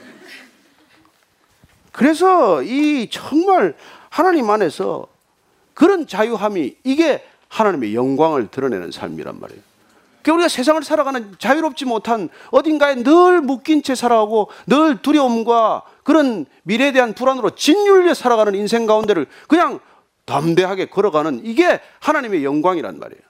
그래서 1.94 2.62
이 2.64 3.08
정말 3.10 3.76
하나님 4.10 4.50
안에서 4.50 5.08
그런 5.74 6.06
자유함이 6.06 6.76
이게 6.84 7.24
하나님의 7.48 7.96
영광을 7.96 8.50
드러내는 8.52 8.92
삶이란 8.92 9.40
말이에요. 9.40 9.62
그러니까 10.22 10.34
우리가 10.34 10.50
세상을 10.50 10.84
살아가는 10.84 11.34
자유롭지 11.40 11.86
못한 11.86 12.28
어딘가에 12.52 12.96
늘 12.96 13.40
묶인 13.40 13.82
채 13.84 13.96
살아가고 13.96 14.50
늘 14.68 15.02
두려움과 15.02 15.84
그런 16.04 16.46
미래에 16.64 16.92
대한 16.92 17.14
불안으로 17.14 17.52
진율려 17.52 18.14
살아가는 18.14 18.54
인생 18.54 18.86
가운데를 18.86 19.28
그냥 19.48 19.80
담대하게 20.26 20.88
걸어가는 20.88 21.46
이게 21.46 21.80
하나님의 22.02 22.44
영광이란 22.44 23.00
말이에요. 23.00 23.29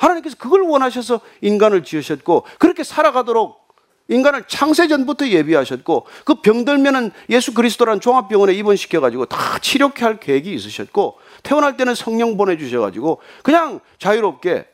하나님께서 0.00 0.36
그걸 0.38 0.62
원하셔서 0.62 1.20
인간을 1.42 1.84
지으셨고 1.84 2.44
그렇게 2.58 2.82
살아가도록 2.82 3.60
인간을 4.08 4.44
창세전부터 4.48 5.28
예비하셨고 5.28 6.06
그 6.24 6.40
병들면은 6.40 7.12
예수 7.28 7.54
그리스도라는 7.54 8.00
종합병원에 8.00 8.52
입원시켜 8.54 9.00
가지고 9.00 9.26
다 9.26 9.58
치료케 9.60 10.04
할 10.04 10.18
계획이 10.18 10.52
있으셨고 10.52 11.18
태어날 11.44 11.76
때는 11.76 11.94
성령 11.94 12.36
보내 12.36 12.56
주셔 12.56 12.80
가지고 12.80 13.20
그냥 13.42 13.78
자유롭게 13.98 14.66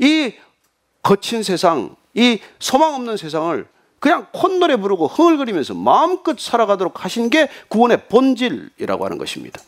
이 0.00 0.34
거친 1.02 1.42
세상, 1.44 1.94
이 2.14 2.40
소망 2.58 2.94
없는 2.94 3.16
세상을 3.16 3.66
그냥 4.00 4.26
콧노래 4.32 4.76
부르고 4.76 5.06
흥얼거리면서 5.06 5.74
마음껏 5.74 6.38
살아가도록 6.40 7.04
하신 7.04 7.30
게 7.30 7.48
구원의 7.68 8.08
본질이라고 8.08 9.04
하는 9.04 9.16
것입니다. 9.16 9.60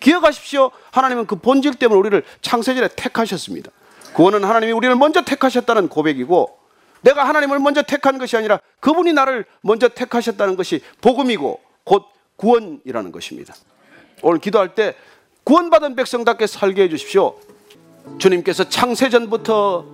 기억하십시오. 0.00 0.70
하나님은 0.90 1.26
그 1.26 1.36
본질 1.36 1.76
때문에 1.76 1.98
우리를 1.98 2.24
창세전에 2.42 2.88
택하셨습니다. 2.94 3.70
구원은 4.14 4.44
하나님이 4.44 4.72
우리를 4.72 4.94
먼저 4.94 5.22
택하셨다는 5.22 5.88
고백이고 5.88 6.58
내가 7.02 7.28
하나님을 7.28 7.58
먼저 7.58 7.82
택한 7.82 8.16
것이 8.16 8.36
아니라 8.36 8.60
그분이 8.80 9.12
나를 9.12 9.44
먼저 9.60 9.88
택하셨다는 9.88 10.56
것이 10.56 10.80
복음이고 11.02 11.60
곧 11.84 12.04
구원이라는 12.36 13.12
것입니다. 13.12 13.54
오늘 14.22 14.38
기도할 14.38 14.74
때 14.74 14.94
구원받은 15.42 15.96
백성답게 15.96 16.46
살게 16.46 16.84
해 16.84 16.88
주십시오. 16.88 17.34
주님께서 18.18 18.68
창세전부터 18.68 19.84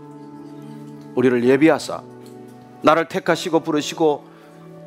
우리를 1.17 1.45
예비하사 1.45 2.03
나를 2.83 3.09
택하시고 3.09 3.61
부르시고 3.61 4.25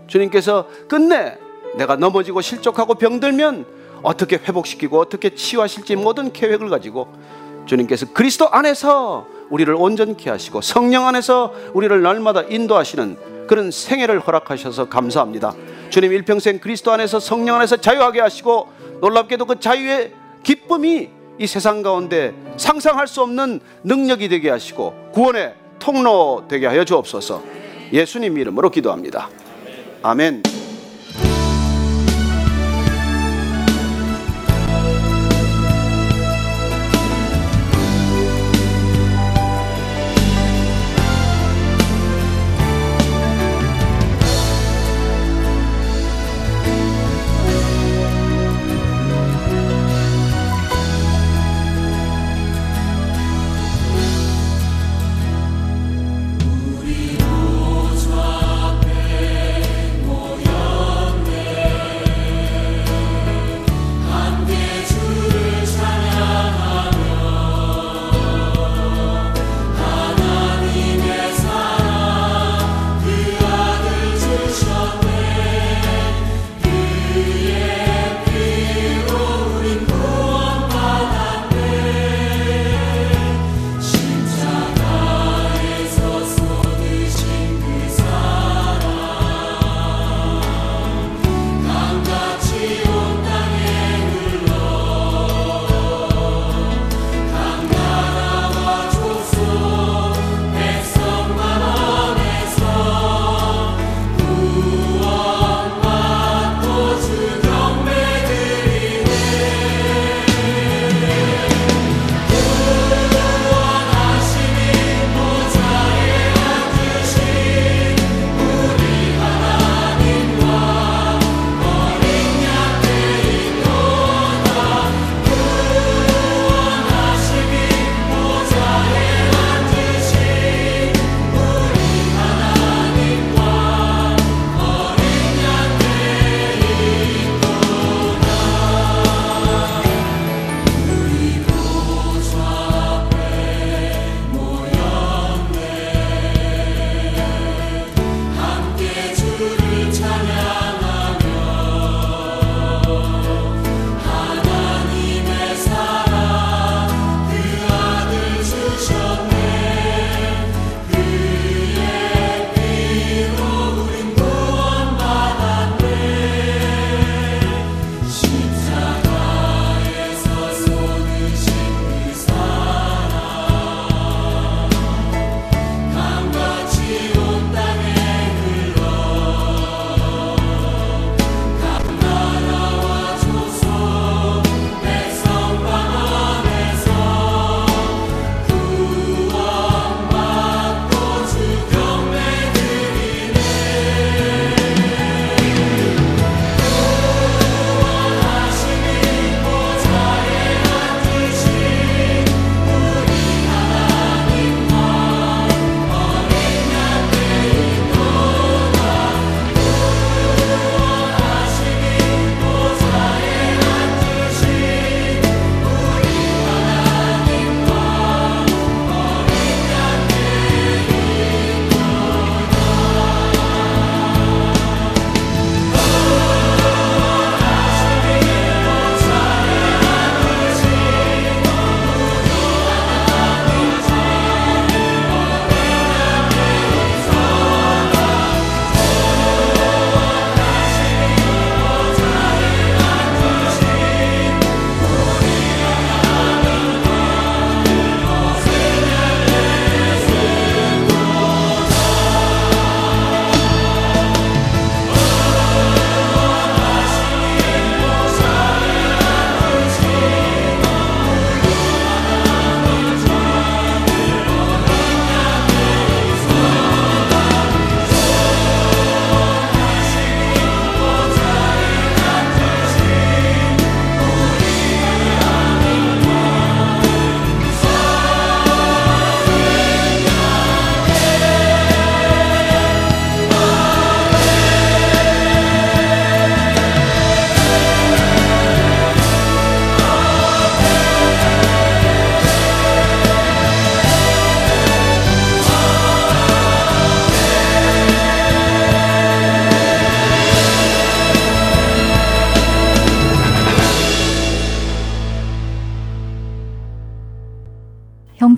주님께서 0.08 0.70
끝내 0.88 1.38
내가 1.76 1.96
넘어지고 1.96 2.42
실족하고 2.42 2.96
병들면 2.96 3.66
어떻게 4.04 4.36
회복시키고 4.36 5.00
어떻게 5.00 5.34
치유하실지 5.34 5.96
모든 5.96 6.32
계획을 6.32 6.70
가지고 6.70 7.08
주님께서 7.66 8.08
그리스도 8.14 8.50
안에서 8.50 9.28
우리를 9.50 9.74
온전케 9.74 10.30
하시고 10.30 10.62
성령 10.62 11.08
안에서 11.08 11.54
우리를 11.74 12.02
날마다 12.02 12.42
인도하시는 12.42 13.46
그런 13.48 13.72
생애를 13.72 14.20
허락하셔서 14.20 14.90
감사합니다. 14.90 15.54
주님 15.90 16.12
일평생 16.12 16.60
그리스도 16.60 16.92
안에서 16.92 17.20
성령 17.20 17.56
안에서 17.56 17.78
자유하게 17.78 18.22
하시고 18.22 18.70
놀랍게도 19.02 19.46
그 19.46 19.60
자유의 19.60 20.14
기쁨이 20.44 21.10
이 21.40 21.48
세상 21.48 21.82
가운데 21.82 22.34
상상할 22.58 23.08
수 23.08 23.22
없는 23.22 23.60
능력이 23.84 24.30
되게 24.30 24.50
하시고 24.50 25.12
구원의 25.14 25.56
통로 25.80 26.46
되게 26.48 26.68
하여 26.68 26.86
주옵소서. 26.86 27.44
예수님 27.92 28.38
이름으로 28.38 28.70
기도합니다. 28.70 29.30
아멘. 30.02 30.63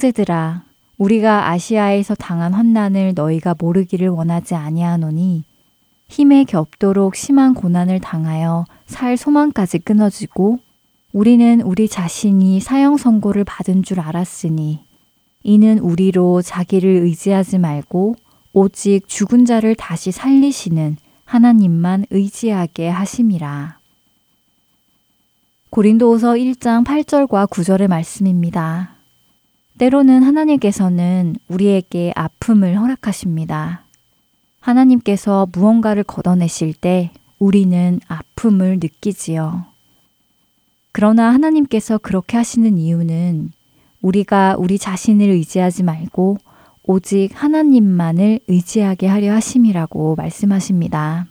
형제들아, 0.06 0.64
우리가 0.98 1.50
아시아에서 1.50 2.16
당한 2.16 2.54
환난을 2.54 3.14
너희가 3.16 3.56
모르기를 3.58 4.10
원하지 4.10 4.54
아니하노니 4.54 5.44
힘에 6.10 6.44
겹도록 6.44 7.16
심한 7.16 7.54
고난을 7.54 8.02
당하여 8.02 8.66
살 8.86 9.18
소망까지 9.18 9.80
끊어지고 9.80 10.60
우리는 11.12 11.62
우리 11.62 11.88
자신이 11.88 12.60
사형 12.60 12.98
선고를 12.98 13.46
받은 13.46 13.84
줄 13.84 14.00
알았으니 14.00 14.80
이는 15.44 15.80
우리로 15.80 16.42
자기를 16.42 16.90
의지하지 16.90 17.58
말고 17.58 18.16
오직 18.54 19.08
죽은 19.08 19.46
자를 19.46 19.76
다시 19.76 20.12
살리시는 20.12 20.98
하나님만 21.24 22.06
의지하게 22.12 22.90
하심이라. 22.90 23.80
고린도후서 25.72 26.34
1장 26.34 26.86
8절과 26.86 27.50
9절의 27.50 27.88
말씀입니다. 27.88 28.95
때로는 29.78 30.24
하나님께서는 30.24 31.36
우리에게 31.50 32.14
아픔을 32.16 32.80
허락하십니다. 32.80 33.84
하나님께서 34.62 35.48
무언가를 35.52 36.04
걷어내실 36.04 36.74
때 36.74 37.12
우리는 37.40 38.00
아픔을 38.08 38.80
느끼지요. 38.82 39.66
그러나 40.94 41.34
하나님께서 41.34 41.98
그렇게 41.98 42.38
하시는 42.38 42.78
이유는 42.78 43.52
우리가 44.02 44.56
우리 44.58 44.78
자신을 44.78 45.28
의지하지 45.28 45.84
말고 45.84 46.38
오직 46.84 47.32
하나님만을 47.34 48.40
의지하게 48.48 49.08
하려 49.08 49.34
하심이라고 49.34 50.16
말씀하십니다. 50.16 51.28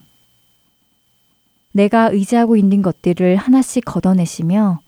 내가 1.71 2.09
의지하고 2.11 2.57
있는 2.57 2.81
것들을 2.81 3.37
하나씩 3.37 3.83
걷어내시며 3.85 4.79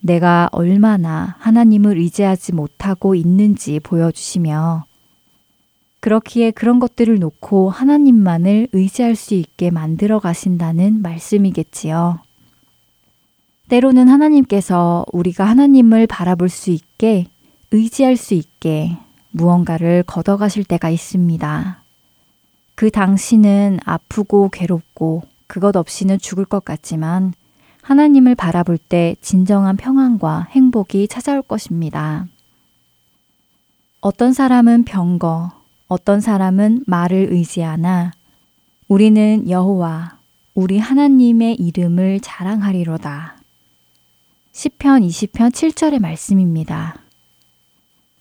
내가 0.00 0.48
얼마나 0.52 1.36
하나님을 1.38 1.98
의지하지 1.98 2.52
못하고 2.52 3.14
있는지 3.14 3.80
보여주시며 3.80 4.84
그렇기에 6.00 6.50
그런 6.50 6.80
것들을 6.80 7.18
놓고 7.18 7.68
하나님만을 7.68 8.68
의지할 8.72 9.14
수 9.14 9.34
있게 9.34 9.70
만들어 9.70 10.18
가신다는 10.18 11.02
말씀이겠지요. 11.02 12.20
때로는 13.68 14.08
하나님께서 14.08 15.04
우리가 15.12 15.44
하나님을 15.44 16.06
바라볼 16.06 16.48
수 16.48 16.70
있게 16.70 17.26
의지할 17.70 18.16
수 18.16 18.34
있게 18.34 18.96
무언가를 19.30 20.02
걷어가실 20.06 20.64
때가 20.64 20.90
있습니다. 20.90 21.84
그 22.74 22.90
당시는 22.90 23.78
아프고 23.84 24.48
괴롭고 24.48 25.22
그것 25.46 25.76
없이는 25.76 26.18
죽을 26.18 26.46
것 26.46 26.64
같지만 26.64 27.34
하나님을 27.82 28.34
바라볼 28.34 28.78
때 28.78 29.16
진정한 29.20 29.76
평안과 29.76 30.48
행복이 30.50 31.08
찾아올 31.08 31.42
것입니다. 31.42 32.26
어떤 34.00 34.32
사람은 34.32 34.84
병거, 34.84 35.52
어떤 35.88 36.20
사람은 36.20 36.84
말을 36.86 37.28
의지하나 37.30 38.12
우리는 38.88 39.48
여호와 39.48 40.18
우리 40.54 40.78
하나님의 40.78 41.54
이름을 41.56 42.20
자랑하리로다. 42.20 43.36
시편 44.52 45.02
20편 45.02 45.50
7절의 45.50 46.00
말씀입니다. 46.00 46.96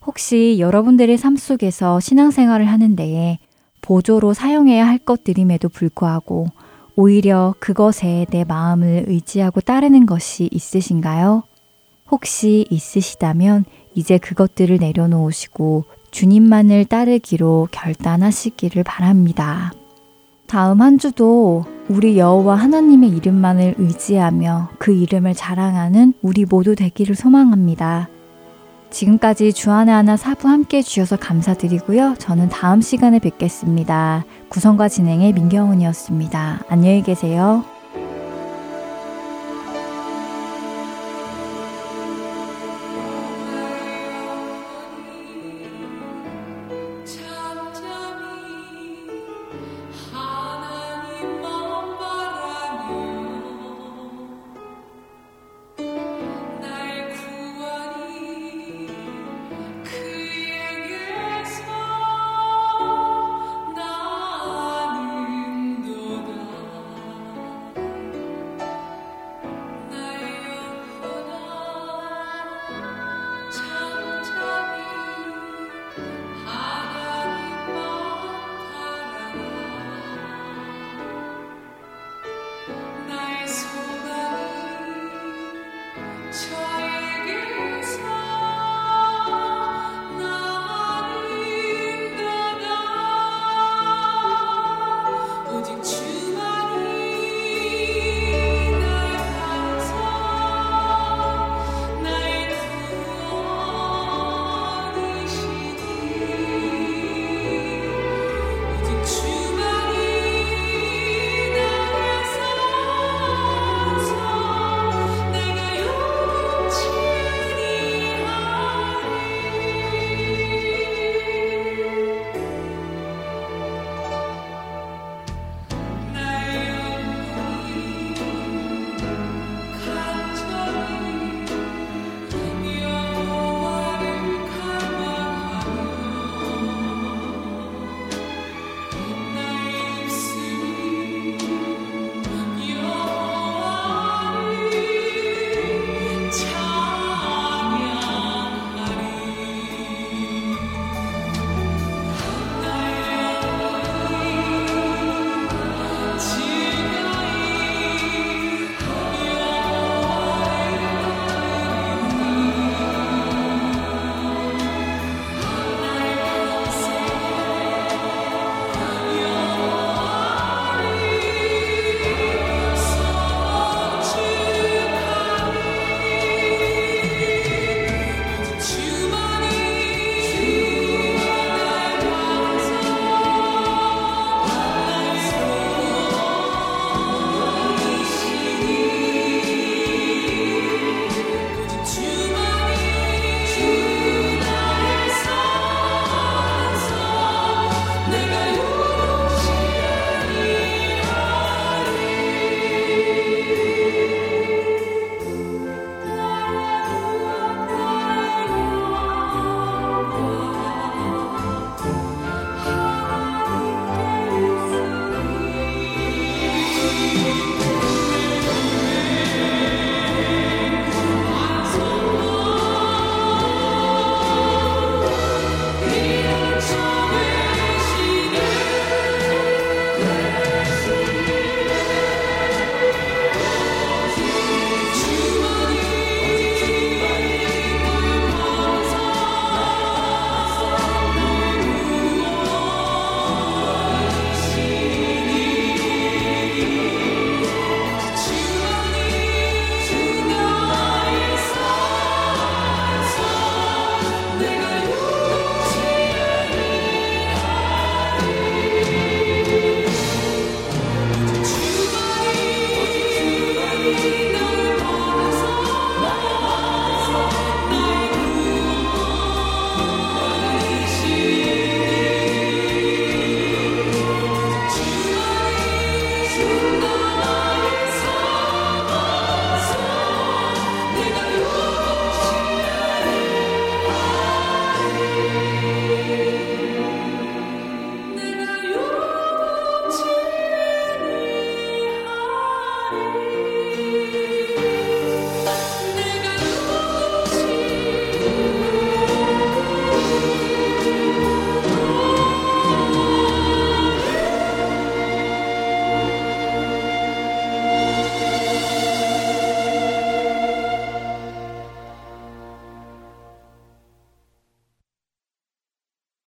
혹시 0.05 0.57
여러분들의 0.59 1.17
삶 1.17 1.35
속에서 1.35 1.99
신앙생활을 1.99 2.67
하는 2.67 2.95
데에 2.95 3.39
보조로 3.81 4.33
사용해야 4.33 4.87
할 4.87 4.97
것들임에도 4.97 5.69
불구하고 5.69 6.47
오히려 7.01 7.55
그것에 7.59 8.25
내 8.29 8.43
마음을 8.43 9.05
의지하고 9.07 9.61
따르는 9.61 10.05
것이 10.05 10.49
있으신가요? 10.51 11.43
혹시 12.11 12.65
있으시다면 12.69 13.63
이제 13.95 14.17
그것들을 14.17 14.75
내려놓으시고 14.75 15.85
주님만을 16.11 16.83
따르기로 16.83 17.69
결단하시기를 17.71 18.83
바랍니다. 18.83 19.71
다음 20.45 20.81
한 20.81 20.97
주도 20.97 21.63
우리 21.87 22.17
여호와 22.17 22.55
하나님의 22.55 23.11
이름만을 23.11 23.75
의지하며 23.77 24.71
그 24.77 24.91
이름을 24.91 25.35
자랑하는 25.35 26.15
우리 26.21 26.43
모두 26.43 26.75
되기를 26.75 27.15
소망합니다. 27.15 28.09
지금까지 28.89 29.53
주안의 29.53 29.93
하나 29.93 30.17
사부 30.17 30.47
함께 30.47 30.81
주셔서 30.81 31.17
감사드리고요. 31.17 32.15
저는 32.17 32.49
다음 32.49 32.81
시간에 32.81 33.19
뵙겠습니다. 33.19 34.25
구성과 34.49 34.89
진행의 34.89 35.33
민경훈이었습니다. 35.33 36.61
안녕히 36.69 37.03
계세요. 37.03 37.63